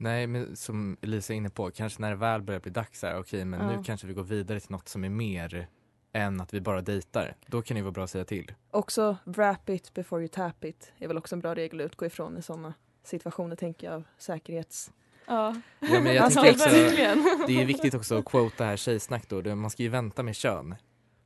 Nej, 0.00 0.26
men 0.26 0.56
som 0.56 0.96
Elisa 1.02 1.32
är 1.32 1.36
inne 1.36 1.50
på, 1.50 1.70
kanske 1.70 2.00
när 2.02 2.10
det 2.10 2.16
väl 2.16 2.42
börjar 2.42 2.60
bli 2.60 2.70
dags 2.72 3.02
här, 3.02 3.18
okej 3.20 3.44
men 3.44 3.60
Ja. 3.60 3.76
nu 3.76 3.84
kanske 3.84 4.06
vi 4.06 4.12
går 4.14 4.22
vidare 4.22 4.60
till 4.60 4.70
något 4.70 4.88
som 4.88 5.04
är 5.04 5.08
mer 5.08 5.68
än 6.12 6.40
att 6.40 6.54
vi 6.54 6.60
bara 6.60 6.82
dejtar. 6.82 7.36
Då 7.46 7.62
kan 7.62 7.76
det 7.76 7.82
vara 7.82 7.92
bra 7.92 8.04
att 8.04 8.10
säga 8.10 8.24
till. 8.24 8.52
Också 8.70 9.16
wrap 9.24 9.68
it 9.68 9.94
before 9.94 10.20
you 10.22 10.28
tap 10.28 10.64
it 10.64 10.92
är 10.98 11.08
väl 11.08 11.18
också 11.18 11.34
en 11.34 11.40
bra 11.40 11.54
regel 11.54 11.80
att 11.80 11.84
utgå 11.86 12.06
ifrån 12.06 12.38
i 12.38 12.42
sådana 12.42 12.74
situationer 13.04 13.56
tänker 13.56 13.86
jag 13.86 13.94
av 13.96 14.04
säkerhets... 14.18 14.90
Ja, 15.26 15.60
Ja, 15.80 16.00
men 16.00 16.14
jag 16.14 16.24
Alltså, 16.24 16.42
tänker 16.42 16.64
också, 16.66 17.46
det 17.46 17.60
är 17.62 17.64
viktigt 17.66 17.94
också 17.94 18.18
att 18.18 18.24
quota 18.24 18.64
här 18.64 18.76
tjejsnack 18.76 19.28
då, 19.28 19.54
man 19.54 19.70
ska 19.70 19.82
ju 19.82 19.88
vänta 19.88 20.22
med 20.22 20.36
kön. 20.36 20.74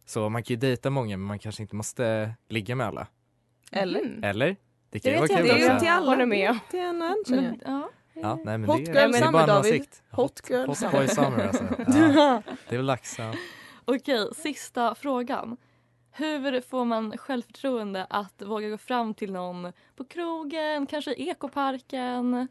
Så 0.07 0.29
man 0.29 0.43
kan 0.43 0.55
ju 0.55 0.61
dejta 0.61 0.91
många 0.91 1.17
men 1.17 1.27
man 1.27 1.39
kanske 1.39 1.63
inte 1.63 1.77
måste 1.77 2.35
ligga 2.49 2.75
med 2.75 2.87
alla. 2.87 3.07
Eller? 3.73 4.21
Eller? 4.23 4.57
Det 4.91 5.01
kan 5.01 5.11
Det 5.13 5.15
ju 5.15 5.19
vara 5.19 5.29
kul 5.29 5.37
inte. 5.39 5.53
Det 5.53 5.55
är 5.55 5.59
ju 5.59 5.67
också. 5.75 5.79
till 5.81 5.89
alla. 5.89 6.11
Håller 6.11 6.27
med. 6.27 6.59
Till 6.71 6.81
en 6.81 7.03
och 7.03 7.09
en 7.09 7.25
känner 7.29 7.43
jag. 7.65 7.73
Ja. 7.73 7.91
Ja, 8.15 8.35
nej, 8.45 8.59
men 8.59 8.65
Hot 8.65 8.77
det, 8.77 8.83
girl 8.83 8.95
det 8.95 9.01
är 9.01 9.13
summer, 9.13 9.33
bara 9.33 9.43
en 9.43 9.49
David. 9.49 9.73
åsikt. 9.73 10.03
Hot 10.11 10.41
girl 10.51 10.67
Hot 10.67 10.93
boy 10.93 11.09
summer 11.09 11.47
alltså. 11.47 11.65
Ja, 11.99 12.43
det 12.69 12.77
är 12.77 12.83
väl. 12.83 12.97
Ja. 13.19 13.35
Okej, 13.85 14.29
sista 14.37 14.95
frågan. 14.95 15.57
Hur 16.11 16.61
får 16.61 16.85
man 16.85 17.19
självförtroende 17.19 18.07
att 18.11 18.43
våga 18.43 18.69
gå 18.71 18.79
fram 18.79 19.15
till 19.15 19.33
någon 19.33 19.73
på 19.97 20.05
krogen, 20.05 20.87
kanske 20.87 21.13
i 21.15 21.29
ekoparken? 21.31 22.49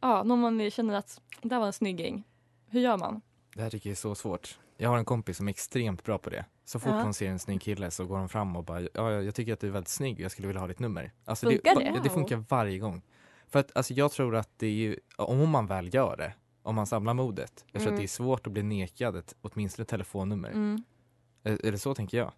Ja, 0.00 0.22
någon 0.22 0.40
man 0.40 0.70
känner 0.70 0.94
att 0.94 1.20
där 1.42 1.58
var 1.58 1.66
en 1.66 1.72
snygging. 1.72 2.24
Hur 2.68 2.80
gör 2.80 2.96
man? 2.96 3.20
Det 3.54 3.62
här 3.62 3.70
tycker 3.70 3.88
jag 3.90 3.94
är 3.94 3.96
så 3.96 4.14
svårt. 4.14 4.58
Jag 4.76 4.88
har 4.90 4.98
en 4.98 5.04
kompis 5.04 5.36
som 5.36 5.48
är 5.48 5.50
extremt 5.50 6.04
bra 6.04 6.18
på 6.18 6.30
det. 6.30 6.44
Så 6.64 6.80
fort 6.80 6.92
Ja. 6.92 7.02
hon 7.02 7.14
ser 7.14 7.28
en 7.30 7.38
snygg 7.38 7.62
kille 7.62 7.90
så 7.90 8.06
går 8.06 8.18
hon 8.18 8.28
fram 8.28 8.56
och 8.56 8.64
bara 8.64 8.80
ja, 8.94 9.12
jag 9.12 9.34
tycker 9.34 9.52
att 9.52 9.60
du 9.60 9.66
är 9.66 9.70
väldigt 9.70 9.88
snygg 9.88 10.20
jag 10.20 10.30
skulle 10.30 10.46
vilja 10.48 10.60
ha 10.60 10.66
ditt 10.66 10.78
nummer. 10.78 11.12
Alltså 11.24 11.46
Funkar 11.50 11.74
det? 11.74 11.80
det? 11.80 11.86
Ja, 11.96 12.00
det 12.02 12.10
funkar 12.10 12.44
varje 12.48 12.78
gång. 12.78 13.02
För 13.50 13.58
att 13.58 13.76
alltså, 13.76 13.94
jag 13.94 14.12
tror 14.12 14.36
att 14.36 14.50
det 14.58 14.66
är 14.66 14.70
ju, 14.70 14.96
om 15.16 15.50
man 15.50 15.66
väl 15.66 15.94
gör 15.94 16.16
det, 16.16 16.32
om 16.62 16.74
man 16.74 16.86
samlar 16.86 17.14
modet. 17.14 17.64
Jag 17.72 17.82
tror 17.82 17.82
Mm. 17.82 17.94
att 17.94 18.00
det 18.00 18.04
är 18.04 18.08
svårt 18.08 18.46
att 18.46 18.52
bli 18.52 18.62
nekad 18.62 19.16
ett 19.16 19.34
åtminstone 19.40 19.86
telefonnummer. 19.86 20.50
Mm. 20.50 20.82
Är, 21.42 21.66
är 21.66 21.72
det 21.72 21.78
så 21.78 21.94
tänker 21.94 22.18
jag? 22.18 22.32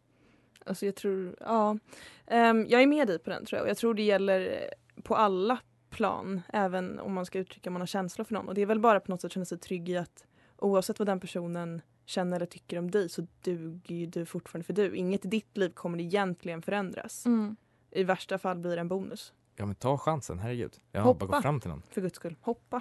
Alltså 0.67 0.87
jag 0.87 0.95
tror, 0.97 1.37
ja. 1.41 1.79
Ehm, 2.27 2.67
jag 2.69 2.83
är 2.83 2.87
med 2.87 3.07
dig 3.07 3.19
på 3.19 3.31
den 3.31 3.45
tror 3.47 3.57
jag. 3.59 3.65
Och 3.65 3.71
jag 3.71 3.77
tror 3.77 3.95
det 3.95 4.03
gäller 4.03 4.41
eh, 4.41 5.03
på 5.03 5.17
alla 5.17 5.59
plan. 5.91 6.41
Även 6.53 6.99
om 6.99 7.13
man 7.13 7.27
ska 7.27 7.39
uttrycka 7.39 7.71
att 7.71 7.73
man 7.73 7.83
har 7.83 7.87
känslor 7.87 8.25
för 8.25 8.35
någon. 8.35 8.49
Och 8.49 8.55
det 8.55 8.63
är 8.63 8.67
väl 8.67 8.81
bara 8.81 9.01
på 9.01 9.11
något 9.11 9.21
sätt 9.21 9.33
känna 9.33 9.45
sig 9.47 9.59
trygg 9.59 9.89
i 9.89 9.97
att 9.97 10.25
oavsett 10.59 10.99
vad 10.99 11.09
den 11.09 11.21
personen 11.21 11.81
känner 12.07 12.37
eller 12.37 12.47
tycker 12.47 12.79
om 12.79 12.91
dig 12.91 13.09
så 13.09 13.27
duger 13.41 13.95
ju 13.95 14.07
du 14.07 14.27
fortfarande 14.27 14.65
för 14.65 14.73
du. 14.73 14.97
Inget 14.97 15.25
i 15.25 15.29
ditt 15.29 15.57
liv 15.57 15.71
kommer 15.71 16.01
egentligen 16.01 16.63
förändras. 16.63 17.27
Mm. 17.27 17.57
I 17.91 18.05
värsta 18.05 18.39
fall 18.39 18.59
blir 18.59 18.75
det 18.75 18.81
en 18.81 18.89
bonus. 18.89 19.33
Ja 19.57 19.67
men 19.67 19.75
ta 19.75 19.99
chansen, 19.99 20.39
herregud. 20.39 20.77
Ja, 20.93 21.01
Hoppa. 21.01 21.27
bara 21.27 21.37
gå 21.37 21.43
fram 21.43 21.61
till 21.61 21.71
någon. 21.71 21.83
För 21.91 22.01
guds 22.01 22.17
skull, 22.17 22.37
hoppa. 22.41 22.81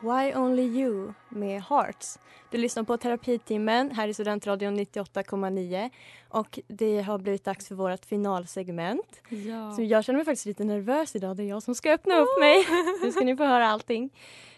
Why 0.00 0.34
Only 0.34 0.62
You 0.62 1.12
med 1.28 1.62
Hearts. 1.62 2.18
Du 2.50 2.58
lyssnar 2.58 2.82
på 2.82 2.96
Terapitimmen 2.96 3.90
här 3.90 4.08
i 4.08 4.14
Studentradion 4.14 4.78
98,9 4.78 5.90
och 6.28 6.58
det 6.68 7.02
har 7.02 7.18
blivit 7.18 7.44
dags 7.44 7.68
för 7.68 7.74
vårt 7.74 8.04
finalsegment. 8.04 9.20
Ja. 9.28 9.72
Så 9.72 9.82
jag 9.82 10.04
känner 10.04 10.16
mig 10.18 10.24
faktiskt 10.24 10.46
lite 10.46 10.64
nervös 10.64 11.16
idag. 11.16 11.36
Det 11.36 11.42
är 11.42 11.46
jag 11.46 11.62
som 11.62 11.74
ska 11.74 11.92
öppna 11.92 12.18
upp 12.18 12.40
mig. 12.40 12.64
Nu 13.02 13.12
ska 13.12 13.24
ni 13.24 13.36
få 13.36 13.44
höra 13.44 13.68
allting. 13.68 14.10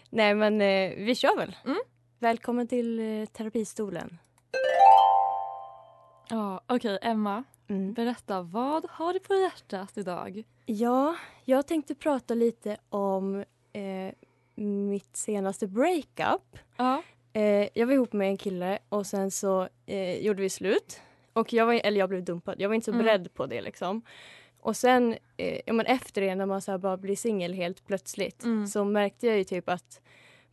Nej 0.09 0.35
men 0.35 0.61
eh, 0.61 1.05
vi 1.05 1.15
kör 1.15 1.37
väl. 1.37 1.55
Välkommen 2.19 2.67
till 2.67 2.99
eh, 2.99 3.25
terapistolen. 3.25 4.17
Ja, 6.29 6.61
Okej, 6.67 6.97
Emma. 7.01 7.43
Berätta, 7.95 8.41
vad 8.41 8.85
har 8.89 9.13
du 9.13 9.19
på 9.19 9.33
hjärtat 9.35 9.97
idag? 9.97 10.43
Ja, 10.65 11.15
jag 11.45 11.67
tänkte 11.67 11.95
prata 11.95 12.33
lite 12.33 12.77
om 12.89 13.43
eh, 13.73 14.13
mitt 14.55 15.15
senaste 15.17 15.67
breakup. 15.67 16.57
Ja. 16.77 17.03
Eh, 17.33 17.67
jag 17.73 17.85
var 17.87 17.93
ihop 17.93 18.13
med 18.13 18.27
en 18.27 18.37
kille 18.37 18.79
och 18.89 19.07
sen 19.07 19.31
så 19.31 19.67
eh, 19.85 20.17
gjorde 20.25 20.41
vi 20.41 20.49
slut. 20.49 21.01
Och 21.33 21.53
jag, 21.53 21.65
var, 21.65 21.73
eller 21.73 21.99
jag 21.99 22.09
blev 22.09 22.23
dumpad. 22.23 22.55
Jag 22.61 22.69
var 22.69 22.75
inte 22.75 22.85
så 22.85 22.91
Mm. 22.91 23.05
beredd 23.05 23.33
på 23.33 23.45
det 23.45 23.61
liksom. 23.61 24.01
Och 24.59 24.77
sen 24.77 25.15
eh, 25.37 25.59
ja, 25.65 25.73
men 25.73 25.85
efter 25.85 26.21
det 26.21 26.35
när 26.35 26.45
man 26.45 26.61
så 26.61 26.77
bara 26.77 26.97
blir 26.97 27.15
singel 27.15 27.53
helt 27.53 27.85
plötsligt 27.87 28.43
Mm. 28.43 28.67
så 28.67 28.83
märkte 28.85 29.27
jag 29.27 29.37
ju 29.37 29.43
typ 29.43 29.69
att 29.69 30.01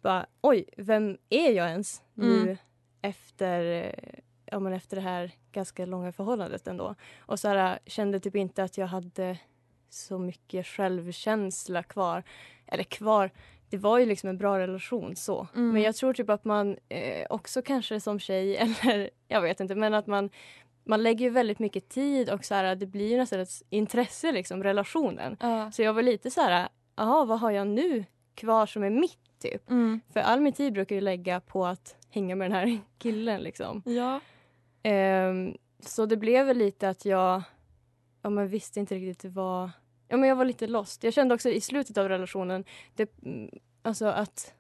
bara, 0.02 0.26
oj, 0.40 0.64
vem 0.76 1.18
är 1.28 1.50
jag 1.52 1.68
ens 1.68 2.02
nu 2.14 2.42
Mm. 2.42 2.56
efter, 3.02 3.64
eh, 3.82 4.18
ja, 4.52 4.58
men 4.58 4.72
efter 4.72 4.96
det 4.96 5.02
här 5.02 5.30
ganska 5.52 5.86
långa 5.86 6.12
förhållandet 6.12 6.66
ändå. 6.66 6.94
Och 7.18 7.38
så 7.38 7.48
här, 7.48 7.78
kände 7.86 8.20
typ 8.20 8.36
inte 8.36 8.62
att 8.62 8.78
jag 8.78 8.86
hade 8.86 9.38
så 9.88 10.18
mycket 10.18 10.66
självkänsla 10.66 11.82
kvar. 11.82 12.22
Eller 12.66 12.84
kvar, 12.84 13.30
det 13.70 13.76
var 13.76 13.98
ju 13.98 14.06
liksom 14.06 14.28
en 14.28 14.38
bra 14.38 14.58
relation 14.58 15.16
så. 15.16 15.48
Mm. 15.54 15.72
Men 15.72 15.82
jag 15.82 15.96
tror 15.96 16.14
typ 16.14 16.30
att 16.30 16.44
man 16.44 16.76
eh, 16.88 17.26
också 17.30 17.62
kanske 17.62 18.00
som 18.00 18.18
tjej, 18.18 18.56
eller 18.82 19.10
jag 19.28 19.40
vet 19.40 19.60
inte, 19.60 19.74
men 19.74 19.94
att 19.94 20.06
man 20.06 20.30
man 20.84 21.02
lägger 21.02 21.24
ju 21.24 21.30
väldigt 21.30 21.58
mycket 21.58 21.88
tid 21.88 22.30
och 22.30 22.44
så 22.44 22.54
här, 22.54 22.76
det 22.76 22.86
blir 22.86 23.10
ju 23.10 23.16
nästan 23.16 23.40
ett 23.40 23.62
intresse, 23.70 24.32
liksom, 24.32 24.62
relationen. 24.62 25.36
Ja. 25.40 25.72
Så 25.72 25.82
jag 25.82 25.92
var 25.92 26.02
lite 26.02 26.30
så 26.30 26.40
här, 26.40 26.68
jaha, 26.96 27.24
vad 27.24 27.40
har 27.40 27.50
jag 27.50 27.66
nu 27.66 28.04
kvar 28.34 28.66
som 28.66 28.82
är 28.82 28.90
mitt 28.90 29.40
typ? 29.42 29.70
Mm. 29.70 30.00
För 30.12 30.20
all 30.20 30.40
min 30.40 30.52
tid 30.52 30.72
brukar 30.72 30.96
jag 30.96 31.02
lägga 31.02 31.40
på 31.40 31.66
att 31.66 31.96
hänga 32.10 32.36
med 32.36 32.50
den 32.50 32.58
här 32.58 32.80
killen 32.98 33.40
liksom. 33.40 33.82
Ja. 33.84 34.20
Ehm, 34.82 35.56
så 35.80 36.06
det 36.06 36.16
blev 36.16 36.46
väl 36.46 36.58
lite 36.58 36.88
att 36.88 37.04
jag 37.04 37.42
ja, 38.22 38.30
men 38.30 38.48
visste 38.48 38.80
inte 38.80 38.94
riktigt 38.94 39.32
vad... 39.32 39.70
Ja, 40.08 40.16
men 40.16 40.28
jag 40.28 40.36
var 40.36 40.44
lite 40.44 40.66
lost. 40.66 41.04
Jag 41.04 41.12
kände 41.14 41.34
också 41.34 41.48
i 41.50 41.60
slutet 41.60 41.98
av 41.98 42.08
relationen 42.08 42.64
det, 42.94 43.22
mm, 43.24 43.50
alltså 43.82 44.06
att 44.06 44.54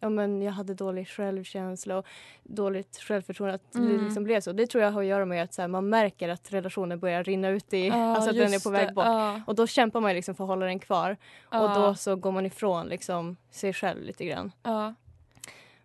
ja, 0.00 0.08
men 0.08 0.42
jag 0.42 0.52
hade 0.52 0.74
dålig 0.74 1.08
självkänsla 1.08 1.98
och 1.98 2.06
dåligt 2.42 2.96
självförtroende. 2.96 3.54
Att 3.54 3.72
det 3.72 3.78
Mm. 3.78 4.04
liksom 4.04 4.24
blev 4.24 4.40
så. 4.40 4.52
Det 4.52 4.66
tror 4.66 4.84
jag 4.84 4.90
har 4.92 5.00
att 5.00 5.06
göra 5.06 5.24
med 5.24 5.42
att 5.44 5.56
här, 5.56 5.68
man 5.68 5.88
märker 5.88 6.28
att 6.28 6.52
relationen 6.52 6.98
börjar 7.00 7.24
rinna 7.24 7.48
ut 7.48 7.72
i... 7.72 7.86
Ja, 7.88 7.94
alltså 8.16 8.30
att 8.30 8.36
den 8.36 8.54
är 8.54 8.62
på 8.64 8.70
väg 8.70 8.88
det. 8.88 8.92
bort. 8.92 9.04
Ja. 9.04 9.40
Och 9.46 9.54
då 9.54 9.66
kämpar 9.66 10.00
man 10.00 10.14
liksom 10.14 10.34
för 10.34 10.44
att 10.44 10.48
hålla 10.48 10.66
den 10.66 10.78
kvar. 10.78 11.16
Och 11.44 11.54
Ja. 11.56 11.74
då 11.74 11.94
så 11.94 12.16
går 12.16 12.32
man 12.32 12.46
ifrån 12.46 12.86
liksom, 12.86 13.36
sig 13.50 13.72
själv 13.72 14.02
lite 14.02 14.24
grann. 14.24 14.52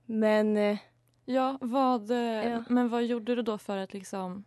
Men... 0.05 0.77
Ja, 1.25 1.57
vad, 1.61 2.11
eh, 2.11 2.17
Ja. 2.51 2.63
men 2.69 2.89
vad 2.89 3.03
gjorde 3.03 3.35
du 3.35 3.41
då 3.41 3.57
för 3.57 3.77
att 3.77 3.93
liksom... 3.93 4.43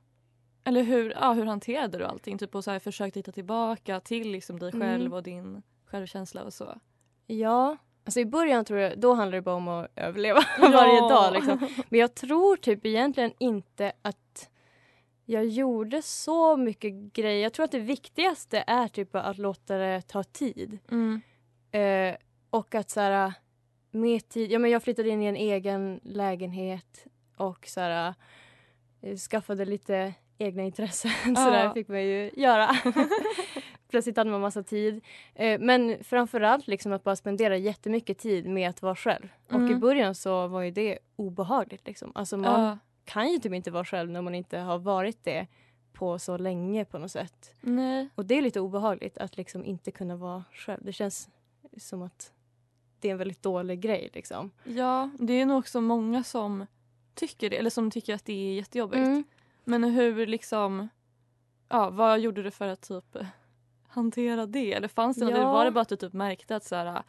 Eller 0.64 0.82
hur, 0.82 1.10
ja, 1.20 1.32
hur 1.32 1.44
hanterade 1.46 1.98
du 1.98 2.04
allting? 2.04 2.38
Typ 2.38 2.54
och 2.54 2.64
så 2.64 2.70
här, 2.70 2.78
försökte 2.78 3.18
hitta 3.18 3.32
tillbaka 3.32 4.00
till 4.00 4.30
liksom 4.32 4.58
dig 4.58 4.70
Mm. 4.74 4.80
själv 4.88 5.14
och 5.14 5.22
din 5.22 5.62
självkänsla 5.86 6.44
och 6.44 6.52
så. 6.54 6.78
Ja, 7.26 7.76
alltså 8.04 8.20
i 8.20 8.26
början 8.26 8.64
tror 8.64 8.80
jag, 8.80 8.98
då 9.00 9.14
handlar 9.14 9.36
det 9.36 9.42
bara 9.42 9.54
om 9.54 9.68
att 9.68 9.90
överleva 9.96 10.40
Ja. 10.58 10.68
varje 10.68 11.00
dag. 11.00 11.32
Liksom. 11.32 11.68
Men 11.88 12.00
jag 12.00 12.14
tror 12.14 12.56
typ 12.56 12.86
egentligen 12.86 13.32
inte 13.38 13.92
att 14.02 14.50
jag 15.24 15.46
gjorde 15.46 16.02
så 16.02 16.56
mycket 16.56 16.92
grejer. 17.12 17.42
Jag 17.42 17.52
tror 17.52 17.64
att 17.64 17.72
det 17.72 17.78
viktigaste 17.78 18.64
är 18.66 18.88
typ 18.88 19.14
att 19.16 19.38
låta 19.38 19.76
det 19.78 20.02
ta 20.02 20.22
tid. 20.22 20.78
Mm. 20.90 21.20
Eh, 21.70 22.16
och 22.50 22.74
att 22.74 22.90
så 22.90 23.00
här, 23.00 23.32
med 24.00 24.28
tid, 24.28 24.50
ja 24.52 24.58
men 24.58 24.70
jag 24.70 24.82
flyttade 24.82 25.08
in 25.08 25.22
i 25.22 25.26
en 25.26 25.36
egen 25.36 26.00
lägenhet 26.04 27.06
och 27.36 27.66
så 27.66 27.80
här, 27.80 28.14
eh, 29.02 29.16
skaffade 29.16 29.64
lite 29.64 30.14
egna 30.38 30.62
intressen. 30.62 31.10
Ja. 31.26 31.34
Så 31.44 31.50
där 31.50 31.72
fick 31.72 31.88
man 31.88 32.02
ju 32.04 32.30
göra. 32.36 32.68
Plötsligt 33.88 34.16
hade 34.16 34.30
man 34.30 34.40
massa 34.40 34.62
tid. 34.62 35.00
Eh, 35.34 35.60
men 35.60 36.04
framförallt 36.04 36.66
liksom 36.68 36.92
att 36.92 37.04
bara 37.04 37.16
spendera 37.16 37.56
jättemycket 37.56 38.18
tid 38.18 38.46
med 38.48 38.68
att 38.70 38.82
vara 38.82 38.96
själv. 38.96 39.28
Och 39.48 39.52
i 39.54 39.56
Mm. 39.56 39.80
början 39.80 40.14
så 40.14 40.46
var 40.46 40.62
ju 40.62 40.70
det 40.70 40.98
obehagligt. 41.16 41.86
Liksom. 41.86 42.12
Alltså 42.14 42.36
man 42.36 42.60
Ja. 42.64 42.78
kan 43.04 43.32
ju 43.32 43.38
typ 43.38 43.52
inte 43.52 43.70
vara 43.70 43.84
själv 43.84 44.10
när 44.10 44.22
man 44.22 44.34
inte 44.34 44.58
har 44.58 44.78
varit 44.78 45.24
det 45.24 45.46
på 45.92 46.18
så 46.18 46.36
länge 46.36 46.84
på 46.84 46.98
något 46.98 47.10
sätt. 47.12 47.54
Nej. 47.60 48.08
Och 48.14 48.24
det 48.26 48.34
är 48.38 48.42
lite 48.42 48.60
obehagligt 48.60 49.18
att 49.18 49.36
liksom 49.36 49.64
inte 49.64 49.90
kunna 49.90 50.16
vara 50.16 50.44
själv. 50.52 50.80
Det 50.84 50.92
känns 50.92 51.28
som 51.76 52.02
att 52.02 52.32
det 53.06 53.10
är 53.10 53.12
en 53.12 53.18
väldigt 53.18 53.42
dålig 53.42 53.80
grej. 53.80 54.10
Liksom. 54.12 54.50
Ja, 54.64 55.10
det 55.18 55.32
är 55.32 55.46
nog 55.46 55.58
också 55.58 55.80
många 55.80 56.24
som 56.24 56.66
tycker 57.14 57.50
det, 57.50 57.56
eller 57.56 57.70
som 57.70 57.90
tycker 57.90 58.14
att 58.14 58.24
det 58.24 58.32
är 58.32 58.54
jättejobbigt. 58.54 59.06
Mm. 59.06 59.24
Men 59.64 59.84
hur 59.84 60.26
liksom, 60.26 60.88
ja 61.68 61.90
vad 61.90 62.20
gjorde 62.20 62.42
du 62.42 62.50
för 62.50 62.68
att 62.68 62.88
typ 62.88 63.16
hantera 63.88 64.46
det? 64.46 64.72
Eller 64.72 64.88
fanns 64.88 65.16
det 65.16 65.24
något, 65.24 65.30
Ja. 65.30 65.36
eller 65.36 65.52
var 65.52 65.64
det 65.64 65.70
bara 65.70 65.80
att 65.80 65.88
du 65.88 65.96
typ 65.96 66.12
märkte 66.12 66.56
att 66.56 66.64
så 66.64 66.76
här, 66.76 67.02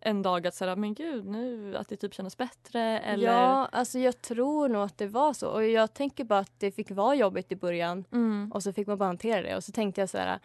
en 0.00 0.22
dag 0.22 0.46
att 0.46 0.54
så 0.54 0.64
här, 0.64 0.76
men 0.76 0.94
gud 0.94 1.26
nu 1.26 1.76
att 1.76 1.88
det 1.88 1.96
typ 1.96 2.14
kändes 2.14 2.36
bättre 2.36 2.80
eller? 3.00 3.32
Ja, 3.32 3.68
alltså 3.72 3.98
jag 3.98 4.22
tror 4.22 4.68
nog 4.68 4.82
att 4.82 4.98
det 4.98 5.06
var 5.06 5.32
så. 5.32 5.48
Och 5.48 5.66
jag 5.66 5.94
tänker 5.94 6.24
bara 6.24 6.38
att 6.38 6.60
det 6.60 6.70
fick 6.70 6.90
vara 6.90 7.14
jobbigt 7.14 7.52
i 7.52 7.56
början. 7.56 8.04
Mm. 8.12 8.52
Och 8.54 8.62
så 8.62 8.72
fick 8.72 8.86
man 8.86 8.98
bara 8.98 9.06
hantera 9.06 9.42
det. 9.42 9.56
Och 9.56 9.64
så 9.64 9.72
tänkte 9.72 10.00
jag 10.00 10.08
så 10.10 10.18
här. 10.18 10.40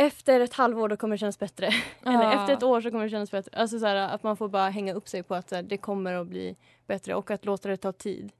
Efter 0.00 0.40
ett 0.40 0.54
halvår 0.54 0.88
då 0.88 0.96
kommer 0.96 1.14
det 1.14 1.18
kännas 1.18 1.38
bättre. 1.38 1.66
Eller 2.02 2.22
Ja. 2.22 2.40
efter 2.42 2.52
ett 2.54 2.62
år 2.62 2.80
så 2.80 2.90
kommer 2.90 3.04
det 3.04 3.10
kännas 3.10 3.30
bättre. 3.30 3.50
Alltså 3.60 3.78
så 3.78 3.86
här, 3.86 3.96
att 3.96 4.22
man 4.22 4.36
får 4.36 4.48
bara 4.48 4.68
hänga 4.70 4.94
upp 4.94 5.08
sig 5.08 5.22
på 5.22 5.34
att 5.34 5.50
här, 5.50 5.62
det 5.62 5.76
kommer 5.76 6.12
att 6.14 6.26
bli 6.26 6.56
bättre. 6.86 7.14
Och 7.14 7.30
att 7.30 7.44
låta 7.44 7.68
det 7.68 7.76
ta 7.76 7.92
tid. 7.92 8.32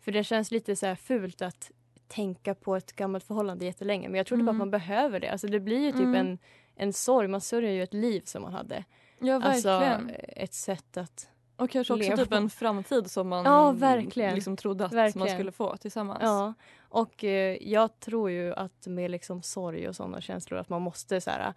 För 0.00 0.12
det 0.12 0.24
känns 0.24 0.50
lite 0.50 0.76
så 0.76 0.86
här 0.86 0.94
fult 0.94 1.42
att 1.42 1.70
tänka 2.08 2.54
på 2.54 2.76
ett 2.76 2.92
gammalt 2.96 3.24
förhållande 3.24 3.64
jättelänge. 3.64 4.08
Men 4.08 4.16
jag 4.18 4.26
tror 4.26 4.36
Mm. 4.38 4.48
att 4.48 4.56
man 4.56 4.70
behöver 4.70 5.20
det. 5.20 5.28
Alltså 5.32 5.46
det 5.46 5.60
blir 5.60 5.78
ju 5.80 5.92
typ 5.92 6.00
Mm. 6.00 6.14
en, 6.14 6.38
en 6.76 6.92
sorg. 6.92 7.28
Man 7.28 7.40
sörjer 7.40 7.70
ju 7.70 7.82
ett 7.82 7.94
liv 7.94 8.22
som 8.24 8.42
man 8.42 8.52
hade. 8.52 8.84
Ja 9.18 9.40
Alltså 9.44 9.68
verkligen. 9.68 10.16
ett 10.28 10.54
sätt 10.54 10.96
att 10.96 11.28
och 11.56 11.70
kanske 11.70 11.92
också 11.94 12.16
typ 12.16 12.28
på. 12.30 12.34
en 12.36 12.50
framtid 12.50 13.10
som 13.10 13.28
man 13.28 13.44
Ja, 13.44 13.72
verkligen. 13.72 14.34
liksom 14.34 14.56
trodde 14.56 14.84
att 14.84 14.92
man 14.92 15.02
Verkligen. 15.02 15.28
skulle 15.28 15.52
få 15.52 15.76
tillsammans. 15.76 16.18
Ja, 16.22 16.54
och 16.88 17.24
eh, 17.24 17.56
jag 17.60 18.00
tror 18.00 18.30
ju 18.30 18.54
att 18.54 18.86
med 18.86 19.10
liksom 19.10 19.42
sorg 19.42 19.88
och 19.88 19.96
sådana 19.96 20.20
känslor 20.20 20.60
att 20.60 20.68
man 20.68 20.82
måste 20.82 21.20
så 21.20 21.30
här, 21.30 21.52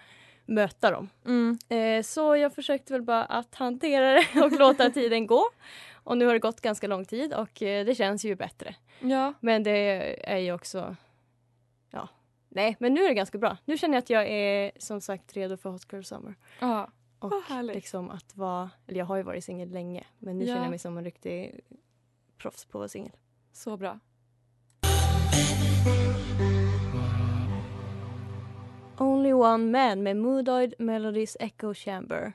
möta 0.45 0.91
dem. 0.91 1.09
Mm. 1.25 1.57
Eh, 1.69 2.03
så 2.03 2.35
jag 2.35 2.53
försökte 2.55 2.93
väl 2.93 3.01
bara 3.01 3.23
att 3.25 3.55
hantera 3.55 4.13
det 4.13 4.41
och 4.45 4.51
låta 4.51 4.89
tiden 4.89 5.27
gå. 5.27 5.43
Och 6.03 6.17
nu 6.17 6.25
har 6.25 6.33
det 6.33 6.39
gått 6.39 6.61
ganska 6.61 6.87
lång 6.87 7.05
tid 7.05 7.33
och 7.33 7.61
eh, 7.61 7.85
det 7.85 7.95
känns 7.95 8.25
ju 8.25 8.35
bättre. 8.35 8.75
Ja. 8.99 9.33
Men 9.39 9.63
det 9.63 9.71
är 10.31 10.37
ju 10.37 10.53
också... 10.53 10.95
Ja, 11.91 12.09
nej, 12.49 12.75
men 12.79 12.93
nu 12.93 13.03
är 13.03 13.07
det 13.07 13.13
ganska 13.13 13.37
bra. 13.37 13.57
Nu 13.65 13.77
känner 13.77 13.95
jag 13.95 14.01
att 14.01 14.09
jag 14.09 14.27
är 14.27 14.71
som 14.77 15.01
sagt 15.01 15.33
redo 15.33 15.57
för 15.57 15.69
Hot 15.69 15.93
Girl 15.93 16.03
Summer. 16.03 16.35
ja. 16.59 16.89
Och 17.19 17.33
liksom 17.63 18.09
att 18.09 18.35
vara... 18.37 18.69
Eller 18.87 18.99
jag 18.99 19.05
har 19.05 19.17
ju 19.17 19.23
varit 19.23 19.43
singel 19.43 19.69
länge 19.69 20.03
men 20.19 20.37
nu 20.39 20.45
Ja. 20.45 20.53
känner 20.53 20.63
jag 20.65 20.69
mig 20.69 20.79
som 20.79 20.97
en 20.97 21.03
riktig 21.03 21.59
proffs 22.37 22.65
på 22.65 22.77
att 22.77 22.79
vara 22.79 22.87
singel. 22.89 23.11
Så 23.51 23.77
bra. 23.77 23.99
Only 28.97 29.33
One 29.33 29.57
Man 29.71 30.03
med 30.03 30.17
Moodoid 30.17 30.73
Melodies 30.79 31.37
Echo 31.39 31.73
Chamber. 31.73 32.33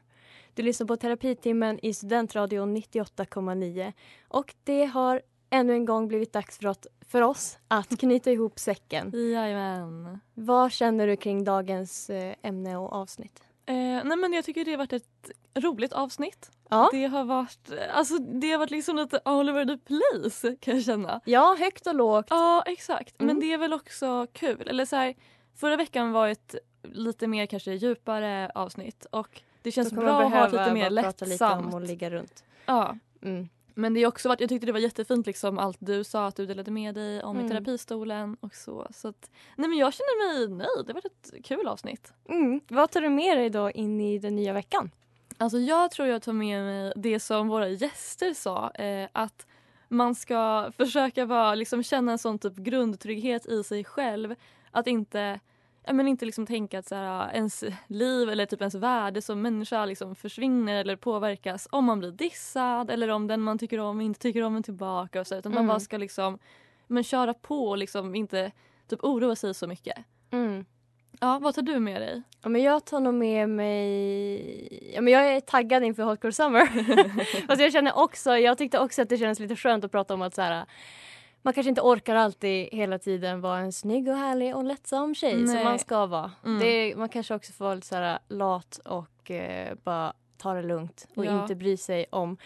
Du 0.54 0.62
lyssnar 0.62 0.86
på 0.86 0.96
Terapitimmen 0.96 1.78
i 1.82 1.94
Studentradion 1.94 2.76
98,9 2.76 3.92
och 4.28 4.54
det 4.64 4.84
har 4.84 5.22
ännu 5.50 5.72
en 5.72 5.84
gång 5.84 6.08
blivit 6.08 6.32
dags 6.32 6.58
för, 6.58 6.66
att, 6.68 6.86
för 7.00 7.22
oss 7.22 7.58
att 7.68 8.00
knyta 8.00 8.30
ihop 8.32 8.58
säcken. 8.58 9.12
Jajamän. 9.32 10.20
Vad 10.34 10.72
känner 10.72 11.06
du 11.06 11.16
kring 11.16 11.44
dagens 11.44 12.10
eh, 12.10 12.34
ämne 12.42 12.76
och 12.76 12.92
avsnitt? 12.92 13.42
Eh, 13.66 13.74
nej 14.04 14.16
men 14.16 14.32
jag 14.32 14.44
tycker 14.44 14.64
det 14.64 14.70
har 14.70 14.78
varit 14.78 14.92
ett 14.92 15.30
roligt 15.54 15.92
avsnitt. 15.92 16.50
Ja, 16.68 16.88
Det 16.92 17.06
har 17.06 17.24
varit, 17.24 17.70
alltså 17.94 18.18
det 18.18 18.50
har 18.52 18.58
varit 18.58 18.70
liksom 18.70 18.96
lite 18.96 19.20
all 19.24 19.50
over 19.50 19.64
the 19.64 19.76
place 19.78 20.56
kan 20.60 20.74
jag 20.74 20.84
känna. 20.84 21.20
ja 21.24 21.56
högt 21.58 21.86
och 21.86 21.94
lågt. 21.94 22.26
Ja 22.30 22.62
exakt, 22.66 23.14
men 23.18 23.30
Mm. 23.30 23.40
det 23.40 23.52
är 23.52 23.58
väl 23.58 23.72
också 23.72 24.26
kul. 24.32 24.62
Eller 24.68 24.84
så 24.84 24.96
här, 24.96 25.14
förra 25.56 25.76
veckan 25.76 26.12
var 26.12 26.28
ett 26.28 26.54
lite 26.82 27.26
mer 27.26 27.46
kanske 27.46 27.72
djupare 27.72 28.50
avsnitt 28.54 29.04
och 29.10 29.40
det 29.62 29.72
känns 29.72 29.92
bra 29.92 30.22
att 30.22 30.32
ha 30.32 30.44
lite 30.48 30.74
mer 30.74 31.02
prata 31.02 31.24
lite 31.24 31.44
om 31.44 31.50
lättsamt. 31.60 31.74
att 31.74 31.86
ligga 31.86 32.10
runt. 32.10 32.44
Ja. 32.66 32.96
Mm. 33.22 33.48
Men 33.74 33.94
det 33.94 34.00
är 34.00 34.06
också 34.06 34.28
varit, 34.28 34.40
jag 34.40 34.48
tyckte 34.48 34.66
det 34.66 34.72
var 34.72 34.80
jättefint 34.80 35.26
liksom 35.26 35.58
allt 35.58 35.76
du 35.80 36.04
sa 36.04 36.26
att 36.26 36.36
du 36.36 36.46
delade 36.46 36.70
med 36.70 36.94
dig 36.94 37.22
om 37.22 37.36
i 37.36 37.40
Mm. 37.40 37.50
terapistolen 37.50 38.36
och 38.40 38.54
så. 38.54 38.86
så 38.94 39.08
att, 39.08 39.30
nej 39.56 39.68
men 39.68 39.78
jag 39.78 39.92
känner 39.94 40.38
mig 40.38 40.48
nöjd, 40.56 40.86
det 40.86 40.92
var 40.92 41.02
ett 41.06 41.44
kul 41.44 41.68
avsnitt. 41.68 42.12
Mm. 42.28 42.60
Vad 42.68 42.90
tar 42.90 43.00
du 43.00 43.08
med 43.08 43.36
dig 43.36 43.50
då 43.50 43.70
in 43.70 44.00
i 44.00 44.18
den 44.18 44.36
nya 44.36 44.52
veckan? 44.52 44.90
Alltså 45.38 45.58
jag 45.58 45.90
tror 45.90 46.08
jag 46.08 46.22
tar 46.22 46.32
med 46.32 46.62
mig 46.64 46.92
det 46.96 47.20
som 47.20 47.48
våra 47.48 47.68
gäster 47.68 48.34
sa. 48.34 48.70
Eh, 48.70 49.08
att 49.12 49.46
man 49.88 50.14
ska 50.14 50.72
försöka 50.76 51.24
vara, 51.24 51.54
liksom, 51.54 51.82
känna 51.82 52.12
en 52.12 52.18
sån 52.18 52.38
typ 52.38 52.56
grundtrygghet 52.56 53.46
i 53.46 53.64
sig 53.64 53.84
själv. 53.84 54.34
Att 54.70 54.86
inte, 54.86 55.40
men 55.92 56.08
inte 56.08 56.24
liksom 56.26 56.46
tänka 56.46 56.78
att 56.78 56.88
så 56.88 56.94
här, 56.94 57.30
ens 57.34 57.64
liv 57.86 58.28
eller 58.28 58.46
typ 58.46 58.60
ens 58.60 58.74
värde 58.74 59.22
som 59.22 59.42
människa 59.42 59.84
liksom 59.84 60.14
försvinner 60.14 60.76
eller 60.76 60.96
påverkas 60.96 61.68
om 61.70 61.84
man 61.84 61.98
blir 61.98 62.10
dissad 62.10 62.90
eller 62.90 63.08
om 63.08 63.26
den 63.26 63.40
man 63.40 63.58
tycker 63.58 63.78
om 63.78 64.00
inte 64.00 64.20
tycker 64.20 64.42
om 64.42 64.56
en 64.56 64.62
tillbaka. 64.62 65.20
Och 65.20 65.26
så, 65.26 65.34
utan 65.36 65.52
Mm. 65.52 65.64
man 65.66 65.74
bara 65.74 65.80
ska 65.80 65.96
liksom, 65.98 66.38
men 66.86 67.02
köra 67.04 67.34
på 67.34 67.68
och 67.68 67.78
liksom 67.78 68.14
inte 68.14 68.52
typ 68.88 69.04
oroa 69.04 69.36
sig 69.36 69.54
så 69.54 69.66
mycket. 69.66 69.96
Mm. 70.30 70.64
Ja, 71.20 71.38
vad 71.42 71.54
tar 71.54 71.62
du 71.62 71.78
med 71.80 72.00
dig? 72.02 72.22
Ja, 72.42 72.48
men 72.48 72.62
jag 72.62 72.84
tar 72.84 73.00
nog 73.00 73.14
med 73.14 73.48
mig... 73.48 74.92
Ja, 74.94 75.00
men 75.00 75.12
jag 75.12 75.28
är 75.36 75.40
taggad 75.40 75.84
inför 75.84 76.02
Hot 76.02 76.24
Girl 76.24 76.32
Summer. 76.32 76.66
Fast 77.46 77.60
jag 77.60 77.72
känner 77.72 77.98
också, 77.98 78.36
jag 78.38 78.58
tyckte 78.58 78.78
också 78.78 79.02
att 79.02 79.08
det 79.08 79.18
kändes 79.18 79.38
lite 79.40 79.56
skönt 79.56 79.84
att 79.84 79.90
prata 79.92 80.14
om 80.14 80.22
att 80.22 80.34
så 80.34 80.42
här, 80.42 80.64
man 81.42 81.54
kanske 81.54 81.68
inte 81.68 81.80
orkar 81.80 82.14
alltid 82.14 82.68
hela 82.72 82.98
tiden 82.98 83.40
vara 83.40 83.58
en 83.58 83.72
snygg 83.72 84.08
och 84.08 84.16
härlig 84.16 84.56
och 84.56 84.64
lättsam 84.64 85.14
tjej 85.14 85.46
som 85.46 85.54
Nej. 85.54 85.64
man 85.64 85.78
ska 85.78 86.06
vara. 86.06 86.30
Mm. 86.44 86.58
Det, 86.60 86.96
man 86.96 87.08
kanske 87.08 87.34
också 87.34 87.52
får 87.52 87.64
vara 87.64 87.74
lite 87.74 87.86
så 87.86 87.94
här 87.96 88.18
lat 88.28 88.80
och 88.84 89.30
eh, 89.30 89.74
bara 89.84 90.12
ta 90.36 90.54
det 90.54 90.62
lugnt 90.62 91.08
och 91.16 91.24
Ja. 91.26 91.42
inte 91.42 91.54
bry 91.54 91.76
sig 91.76 92.06
om 92.10 92.36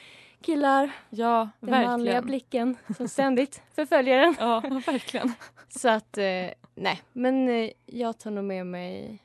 killar, 0.40 0.90
Ja, 1.10 1.48
den 1.60 1.70
manliga 1.70 2.14
verkligen. 2.14 2.26
blicken 2.26 2.76
som 2.96 3.08
ständigt 3.08 3.62
förföljer 3.74 4.18
en. 4.18 4.34
Ja, 4.38 4.60
verkligen. 4.86 5.32
Så 5.68 5.88
att, 5.88 6.18
eh, 6.18 6.48
nej. 6.74 7.02
Men 7.12 7.48
eh, 7.48 7.70
jag 7.86 8.18
tar 8.18 8.30
nog 8.30 8.44
med 8.44 8.66
mig 8.66 9.18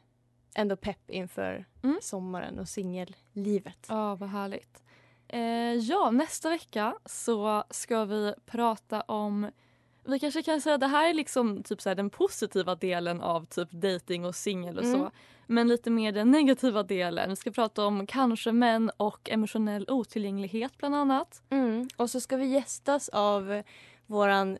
ändå 0.55 0.75
pepp 0.75 1.09
inför 1.09 1.65
Mm. 1.83 1.99
sommaren 2.01 2.59
och 2.59 2.67
singellivet. 2.69 3.85
Ja, 3.89 4.15
vad 4.15 4.29
härligt. 4.29 4.83
Eh, 5.33 5.73
ja, 5.75 6.11
nästa 6.11 6.49
vecka 6.49 6.95
så 7.05 7.63
ska 7.69 8.05
vi 8.05 8.33
prata 8.45 9.01
om 9.01 9.51
Vi 10.03 10.19
kanske 10.19 10.43
kan 10.43 10.61
säga 10.61 10.75
att 10.75 10.81
det 10.81 10.87
här 10.87 11.09
är 11.09 11.13
liksom 11.13 11.63
typ 11.63 11.81
så 11.81 11.93
den 11.93 12.09
positiva 12.09 12.75
delen 12.75 13.21
av 13.21 13.45
typ 13.45 13.71
dating 13.71 14.25
och 14.25 14.35
singel 14.35 14.77
och 14.77 14.83
Mm. 14.83 14.99
så. 14.99 15.11
Men 15.47 15.67
lite 15.67 15.89
mer 15.89 16.11
den 16.11 16.31
negativa 16.31 16.83
delen. 16.83 17.29
Vi 17.29 17.35
ska 17.35 17.51
prata 17.51 17.85
om 17.85 18.07
kanske 18.07 18.51
män 18.51 18.91
och 18.97 19.29
emotionell 19.29 19.85
otillgänglighet 19.89 20.77
bland 20.77 20.95
annat. 20.95 21.43
Mm. 21.49 21.87
Och 21.97 22.09
så 22.09 22.19
ska 22.19 22.37
vi 22.37 22.45
gästas 22.45 23.09
av 23.09 23.61
våran 24.05 24.57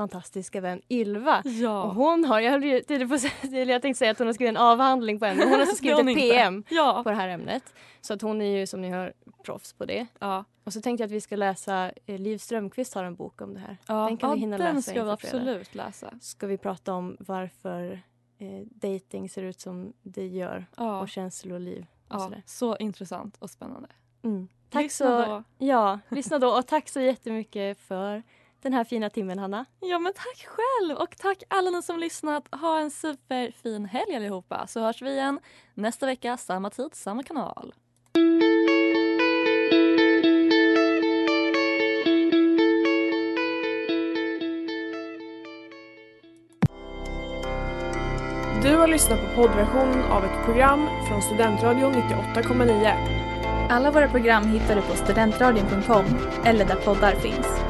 fantastiska 0.00 0.60
vän 0.60 0.82
Ylva. 0.90 1.42
Ja. 1.44 1.82
Och 1.82 1.94
hon 1.94 2.24
har, 2.24 2.40
jag, 2.40 2.50
höll 2.50 2.64
ju 2.64 3.08
på, 3.08 3.18
jag 3.50 3.82
tänkte 3.82 3.98
säga 3.98 4.10
att 4.10 4.18
hon 4.18 4.26
har 4.26 4.34
skrivit 4.34 4.50
en 4.50 4.56
avhandling 4.56 5.18
på 5.18 5.24
ämnet. 5.26 5.44
Hon 5.48 5.58
har 5.58 5.66
skrivit 5.74 5.98
ett. 6.08 6.16
PM 6.16 6.64
Ja. 6.68 7.00
på 7.04 7.10
det 7.10 7.16
här 7.16 7.28
ämnet. 7.28 7.74
Så 8.00 8.14
att 8.14 8.22
hon 8.22 8.42
är 8.42 8.58
ju 8.58 8.66
som 8.66 8.80
ni 8.80 8.90
hör 8.90 9.12
proffs 9.44 9.72
på 9.72 9.84
det. 9.84 10.06
Ja. 10.18 10.44
Och 10.64 10.72
så 10.72 10.80
tänkte 10.80 11.02
jag 11.02 11.06
att 11.08 11.12
vi 11.12 11.20
ska 11.20 11.36
läsa, 11.36 11.92
eh, 12.06 12.18
Liv 12.18 12.38
Strömquist 12.38 12.94
har 12.94 13.04
en 13.04 13.14
bok 13.14 13.40
om 13.40 13.54
det 13.54 13.60
här. 13.60 13.76
Ja, 13.86 14.06
den 14.06 14.16
kan 14.16 14.34
vi 14.34 14.40
hinna 14.40 14.58
den 14.58 14.74
läsa 14.76 14.90
ska 14.90 15.04
vi 15.04 15.10
absolut 15.10 15.74
läsa. 15.74 16.14
Ska 16.20 16.46
vi 16.46 16.58
prata 16.58 16.94
om 16.94 17.16
varför 17.20 18.02
eh, 18.38 18.66
dating 18.70 19.28
ser 19.28 19.42
ut 19.42 19.60
som 19.60 19.92
det 20.02 20.26
gör 20.26 20.66
och 21.02 21.08
känsloliv 21.08 21.86
och 22.08 22.14
Ja, 22.14 22.18
sådär. 22.18 22.42
så 22.46 22.76
intressant 22.76 23.36
och 23.38 23.50
spännande. 23.50 23.88
Mm. 24.22 24.48
Tack 24.70 24.82
Lyssna 24.82 25.24
så, 25.24 25.30
då. 25.30 25.44
Ja, 25.66 25.98
lyssna 26.08 26.38
då 26.38 26.48
och 26.48 26.66
tack 26.66 26.88
så 26.88 27.00
jättemycket 27.00 27.78
för 27.80 28.22
den 28.62 28.72
här 28.72 28.84
fina 28.84 29.10
timmen 29.10 29.38
Hanna. 29.38 29.64
Ja 29.80 29.98
men 29.98 30.12
tack 30.12 30.46
själv 30.46 30.96
och 30.96 31.16
tack 31.16 31.42
alla 31.48 31.70
ni 31.70 31.82
som 31.82 31.98
lyssnat. 31.98 32.48
Ha 32.54 32.78
en 32.78 32.90
superfin 32.90 33.84
helg 33.84 34.16
allihopa 34.16 34.66
så 34.66 34.80
hörs 34.80 35.02
vi 35.02 35.10
igen 35.10 35.40
nästa 35.74 36.06
vecka 36.06 36.36
samma 36.36 36.70
tid, 36.70 36.94
samma 36.94 37.22
kanal. 37.22 37.74
Du 48.62 48.76
har 48.76 48.88
lyssnat 48.88 49.20
på 49.20 49.42
poddversionen 49.42 50.02
av 50.02 50.24
ett 50.24 50.44
program 50.44 50.88
från 51.08 51.22
Studentradion 51.22 51.92
98,9. 51.92 53.30
Alla 53.70 53.90
våra 53.90 54.08
program 54.08 54.44
hittar 54.44 54.76
du 54.76 54.82
på 54.82 54.96
studentradion.com 54.96 56.04
eller 56.44 56.64
där 56.64 56.76
poddar 56.76 57.14
finns. 57.14 57.69